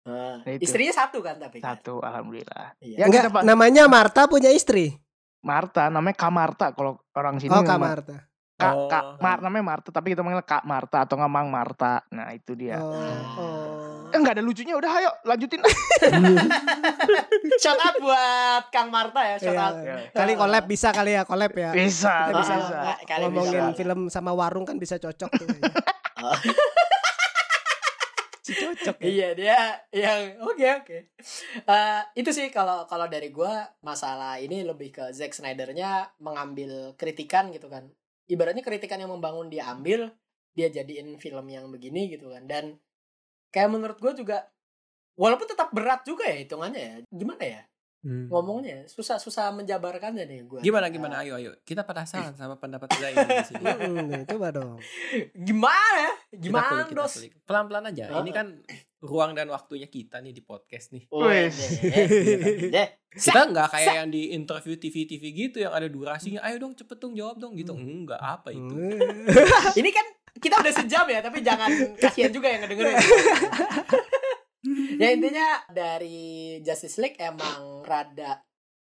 [0.00, 0.62] Eh, Nah, itu.
[0.62, 1.74] istrinya satu kan tapi kan?
[1.74, 2.78] Satu, alhamdulillah.
[2.78, 2.96] Iya.
[2.96, 3.42] Ya, Enggak, kita, Pak.
[3.42, 4.94] namanya Marta punya istri.
[5.40, 7.50] Marta, namanya Kak Marta kalau orang sini.
[7.50, 8.16] Oh, Kak Marta.
[8.54, 8.92] Kak, Oh.
[8.92, 12.04] Kak, Mar, namanya Marta, tapi kita manggil Kak Marta atau nggak Mang Marta.
[12.12, 12.76] Nah itu dia.
[12.76, 12.92] Oh,
[13.40, 14.12] oh.
[14.12, 15.64] Eh nggak ada lucunya, udah ayo lanjutin.
[17.56, 19.64] Shout out buat Kang Marta ya, shout Iya.
[19.64, 19.76] out.
[20.12, 21.72] Kali collab bisa kali ya, collab ya.
[21.72, 22.76] bisa, Kita bisa, bisa.
[22.76, 23.76] Ah, kali ngomongin bisa.
[23.76, 25.48] film sama warung kan bisa cocok tuh.
[26.20, 26.36] Oh.
[28.50, 29.06] Si cocok ya.
[29.06, 29.58] Iya dia
[29.94, 30.98] yang oke oke.
[31.62, 37.54] Eh, itu sih kalau kalau dari gua masalah ini lebih ke Zack Snyder-nya mengambil kritikan
[37.54, 37.86] gitu kan.
[38.26, 40.10] Ibaratnya kritikan yang membangun dia ambil,
[40.58, 42.42] dia jadiin film yang begini gitu kan.
[42.50, 42.74] Dan
[43.54, 44.50] kayak menurut gua juga
[45.14, 46.94] walaupun tetap berat juga ya hitungannya ya.
[47.06, 47.62] Gimana ya?
[48.00, 50.64] Ngomongnya susah susah menjabarkannya nih gua.
[50.64, 53.64] Gimana gimana ayo ayo kita penasaran sama pendapat Zain di sini.
[53.80, 54.80] Hmm, coba dong.
[55.36, 56.12] Gimana ya?
[56.32, 57.14] Kita Gimana, kulik, kita Dos?
[57.20, 57.32] kulik.
[57.44, 58.04] Pelan-pelan aja.
[58.08, 58.20] Heeh.
[58.24, 58.46] Ini kan
[59.04, 61.04] ruang dan waktunya kita nih di podcast nih.
[61.12, 61.56] Wih, Wes.
[61.80, 62.88] deh, deh.
[63.12, 66.40] Kita nggak kayak yang di interview TV-TV gitu yang ada durasinya.
[66.44, 67.76] Ayo dong cepet dong jawab dong gitu.
[67.76, 68.64] Enggak apa itu.
[68.64, 69.28] Hmm.
[69.80, 70.06] Ini kan
[70.40, 71.68] kita udah sejam ya, tapi jangan
[72.00, 72.96] kasihan juga yang ngedengerin.
[74.96, 78.44] ya intinya dari Justice League emang rada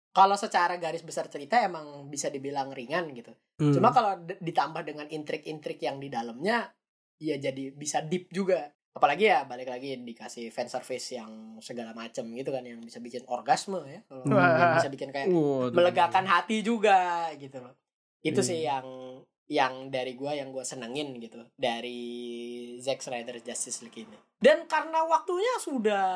[0.10, 3.36] kalau secara garis besar cerita emang bisa dibilang ringan gitu.
[3.60, 3.74] Hmm.
[3.74, 6.72] Cuma kalau ditambah dengan intrik-intrik yang di dalamnya
[7.18, 8.72] ya jadi bisa deep juga.
[8.96, 13.28] apalagi ya balik lagi dikasih fan service yang segala macem gitu kan yang bisa bikin
[13.28, 14.80] orgasme ya kalau Hmm.
[14.80, 15.28] bisa bikin kayak
[15.76, 17.76] melegakan hati juga gitu loh
[18.24, 18.48] itu Hmm.
[18.48, 18.88] sih yang
[19.46, 22.02] yang dari gua yang gua senengin gitu dari
[22.82, 24.18] Zack Snyder Justice League ini.
[24.42, 26.10] Dan karena waktunya sudah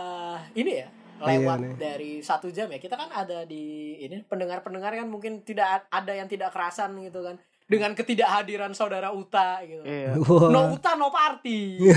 [0.57, 5.07] ini ya lewat Iya dari satu jam ya kita kan ada di ini pendengar-pendengar kan
[5.11, 7.35] mungkin tidak ada yang tidak kerasan gitu kan
[7.69, 10.17] dengan ketidakhadiran saudara Uta gitu Iya.
[10.17, 10.49] Wah.
[10.49, 11.93] no Uta no party Tuh.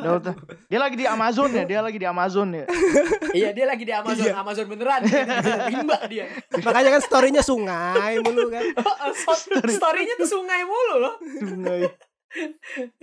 [0.00, 0.34] Udah, udah.
[0.66, 2.66] Dia lagi di Amazon ya, dia lagi di Amazon ya.
[3.30, 4.34] iya dia lagi di Amazon Iya.
[4.36, 5.00] Amazon beneran
[5.66, 6.26] rimba dia
[6.56, 8.64] Makanya kan storynya sungai mulu kan.
[9.70, 11.86] Storynya tuh sungai mulu loh Sungai.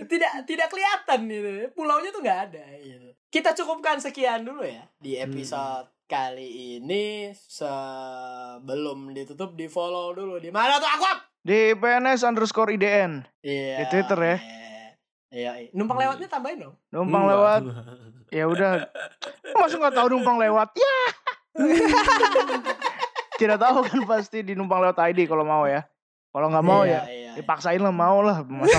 [0.04, 3.08] tidak tidak kelihatan gitu pulaunya tuh nggak ada gitu.
[3.28, 10.48] kita cukupkan sekian dulu ya di episode kali ini sebelum ditutup di follow dulu di
[10.48, 11.04] mana tuh aku
[11.48, 13.24] Di PNS underscore IDN.
[13.40, 14.36] iya Di Twitter ya.
[15.28, 15.68] iya iya.
[15.72, 17.32] numpang lewatnya tambahin dong Numpang Enggak.
[17.34, 17.62] lewat.
[18.28, 18.70] Ya udah.
[19.56, 20.68] Masa nggak tahu numpang lewat?
[20.76, 20.98] Ya.
[23.34, 25.86] Tidak tahu kan pasti di numpang lewat ID kalau mau ya.
[26.28, 27.32] Kalau nggak mau Iya, ya, iya.
[27.34, 28.44] dipaksain lah mau lah.
[28.48, 28.76] Masa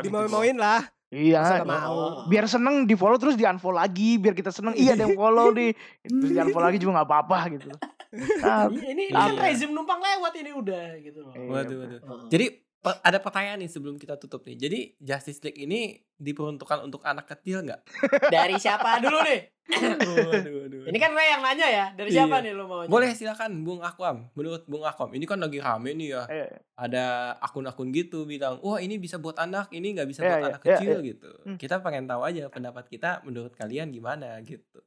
[0.00, 0.08] gitu.
[0.08, 0.80] Dimau-mauin lah.
[1.12, 1.62] Masa Iya.
[1.62, 2.24] mau.
[2.24, 4.16] Biar seneng di follow terus di unfollow lagi.
[4.16, 4.72] Biar kita seneng.
[4.72, 5.76] Iya ada yang follow di.
[6.00, 7.68] Terus di unfollow lagi juga nggak apa-apa gitu.
[8.14, 11.48] Ini, ini kan rezim numpang lewat ini udah gitu loh Iya.
[11.48, 12.00] Waduh, waduh.
[12.00, 12.28] Heeh.
[12.28, 12.46] Jadi
[12.84, 14.56] ada pertanyaan nih sebelum kita tutup nih.
[14.58, 17.80] Jadi Justice League ini diperuntukkan untuk anak kecil nggak?
[18.34, 20.84] dari siapa dulu nih waduh.
[20.84, 22.44] ini kan Ray yang nanya ya dari siapa Iya.
[22.44, 24.28] nih lo mau Boleh silakan Bung Akwam.
[24.34, 26.22] Menurut Bung Akwam, ini kan lagi rame nih ya.
[26.28, 26.46] Iya.
[26.76, 27.04] Ada
[27.40, 30.60] akun-akun gitu bilang, wah ini bisa buat anak, ini nggak bisa Iya, buat iya, anak
[30.60, 31.08] iya, kecil iya.
[31.08, 31.30] gitu.
[31.48, 31.56] Hmm.
[31.56, 34.84] Kita pengen tahu aja pendapat kita menurut kalian gimana gitu.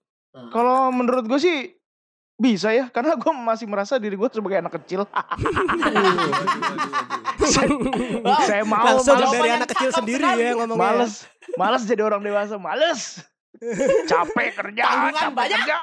[0.54, 1.74] Kalau menurut gue sih
[2.38, 5.10] bisa ya, karena gue masih merasa diri gue sebagai anak kecil.
[8.20, 10.44] Wow, Saya mau Langsung males, dari anak kecil cakep sendiri sekali.
[10.44, 10.78] ya ngomongnya.
[10.80, 11.14] males,
[11.56, 13.02] males jadi orang dewasa, males.
[14.12, 15.58] Capek kerja, Tanggungan capek banyak.
[15.60, 15.78] kerja.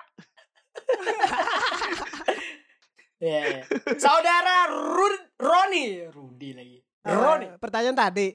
[3.18, 3.62] Iya, iya.
[3.96, 6.78] Saudara Rud Roni, Rudi lagi.
[7.02, 7.46] Roni.
[7.48, 8.30] Eh, pertanyaan tadi.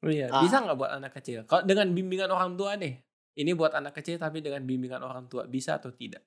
[0.00, 0.44] Oh iya, Ah.
[0.44, 1.48] bisa nggak buat anak kecil?
[1.48, 2.92] Kalau dengan bimbingan orang tua deh.
[3.34, 6.22] Ini buat anak kecil tapi dengan bimbingan orang tua bisa atau tidak?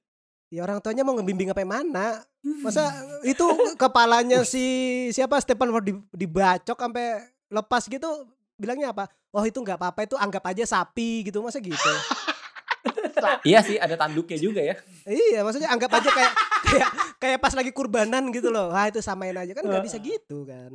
[0.48, 2.24] Ya orang tuanya mau ngebimbing apa mana?
[2.64, 2.88] Masa
[3.22, 3.44] itu
[3.76, 4.64] kepalanya si
[5.12, 8.08] siapa Stephen Ford di- dibacok sampai lepas gitu
[8.56, 9.12] bilangnya apa?
[9.30, 11.76] Oh itu nggak apa-apa itu anggap aja sapi gitu masa gitu.
[13.44, 14.76] iya sih, ada tanduknya juga ya.
[15.04, 16.34] iya maksudnya anggap aja kayak
[16.68, 18.72] kayak kayak pas lagi kurbanan gitu loh.
[18.72, 20.72] Wah itu samain aja kan nggak bisa gitu kan.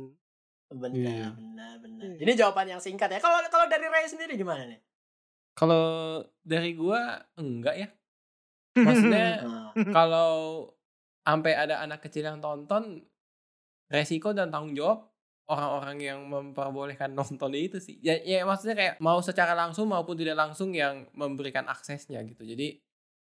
[0.69, 1.27] Benar, Iya.
[1.33, 2.05] benar, benar.
[2.13, 2.21] Iya.
[2.21, 3.17] Ini jawaban yang singkat ya.
[3.17, 4.79] Kalau kalau dari Ray sendiri gimana nih?
[5.53, 5.85] Kalau
[6.41, 7.87] dari gua enggak ya.
[8.73, 9.45] Maksudnya
[9.95, 10.67] kalau
[11.23, 12.99] sampai ada anak kecil yang tonton
[13.87, 15.13] resiko dan tanggung jawab
[15.47, 20.39] orang-orang yang memperbolehkan nonton itu sih ya, ya maksudnya kayak mau secara langsung maupun tidak
[20.39, 22.79] langsung yang memberikan aksesnya gitu jadi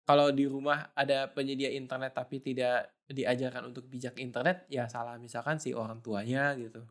[0.05, 5.59] kalau di rumah ada penyedia internet tapi tidak diajarkan untuk bijak internet ya salah misalkan
[5.59, 6.85] si orang tuanya gitu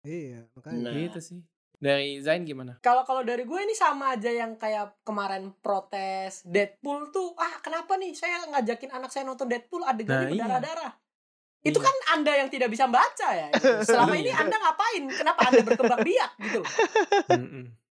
[0.00, 0.80] Iya makanya.
[0.80, 0.96] Nah.
[0.96, 1.40] gitu sih
[1.80, 7.08] dari Zain gimana Kalau kalau dari gue ini sama aja yang kayak kemarin protes Deadpool
[7.08, 10.44] tuh ah kenapa nih saya ngajakin anak saya nonton Deadpool adegannya Nah, iya.
[10.44, 10.92] berdarah-darah.
[11.60, 11.84] Itu Iya.
[11.84, 13.48] kan Anda yang tidak bisa baca ya.
[13.50, 13.68] gitu.
[13.88, 14.40] Selama ini Iya.
[14.40, 15.02] Anda ngapain?
[15.10, 16.60] Kenapa Anda berkembang biak gitu?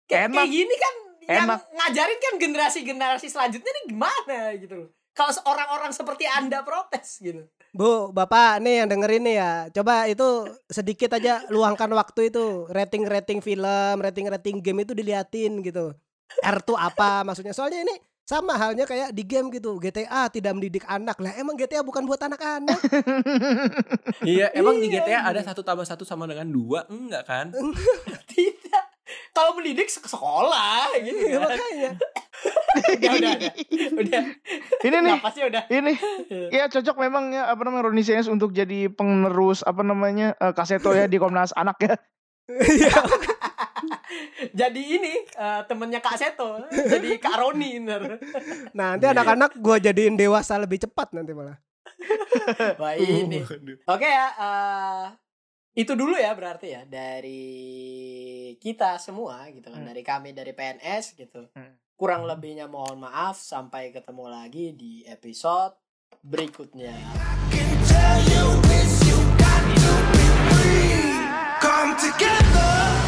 [0.04, 1.60] Kayak, kayak gini kan yang Enak.
[1.70, 4.88] ngajarin kan generasi-generasi selanjutnya nih gimana gitu loh.
[5.12, 7.46] Kalau orang-orang seperti Anda protes gitu.
[7.72, 9.52] Bu, Bapak nih yang dengerin nih ya.
[9.72, 15.96] Coba itu sedikit aja luangkan waktu itu rating-rating film, rating-rating game itu diliatin gitu.
[16.44, 17.56] R tuh apa maksudnya?
[17.56, 17.96] Soalnya ini
[18.28, 19.80] sama halnya kayak di game gitu.
[19.80, 21.16] GTA tidak mendidik anak.
[21.16, 22.76] Lah emang GTA bukan buat anak-anak.
[24.28, 25.48] iya emang di GTA ada iya.
[25.48, 28.71] satu tambah satu sama dengan dua enggak kan Tidak.
[29.32, 31.48] Kalau mendidik ke sekolah gitu Iya, kan.
[31.48, 31.90] makanya.
[32.92, 33.50] Udah, udah, udah.
[33.96, 34.22] Udah.
[34.82, 35.62] Ini nih, Napasnya udah.
[35.68, 35.92] ini
[36.56, 40.92] ya cocok memang ya apa namanya Ronnie Siens untuk jadi penerus apa namanya eh, kaseto
[40.92, 41.94] ya di Komnas Anak ya.
[44.52, 48.20] Jadi ini eh, temennya Kak Seto, jadi Kak Roni ntar.
[48.74, 51.56] Nah, nanti anak-anak gua jadiin dewasa lebih cepat nanti malah.
[52.76, 53.40] Wah ini.
[53.86, 55.04] Oke ya, eh,
[55.72, 57.44] itu dulu ya berarti ya dari
[58.60, 59.88] kita semua gitu kan, Hmm.
[59.88, 61.48] dari kami dari PNS gitu.
[61.56, 61.80] Hmm.
[61.96, 65.72] Kurang lebihnya mohon maaf sampai ketemu lagi di episode
[66.20, 66.92] berikutnya.
[71.62, 73.01] Come together.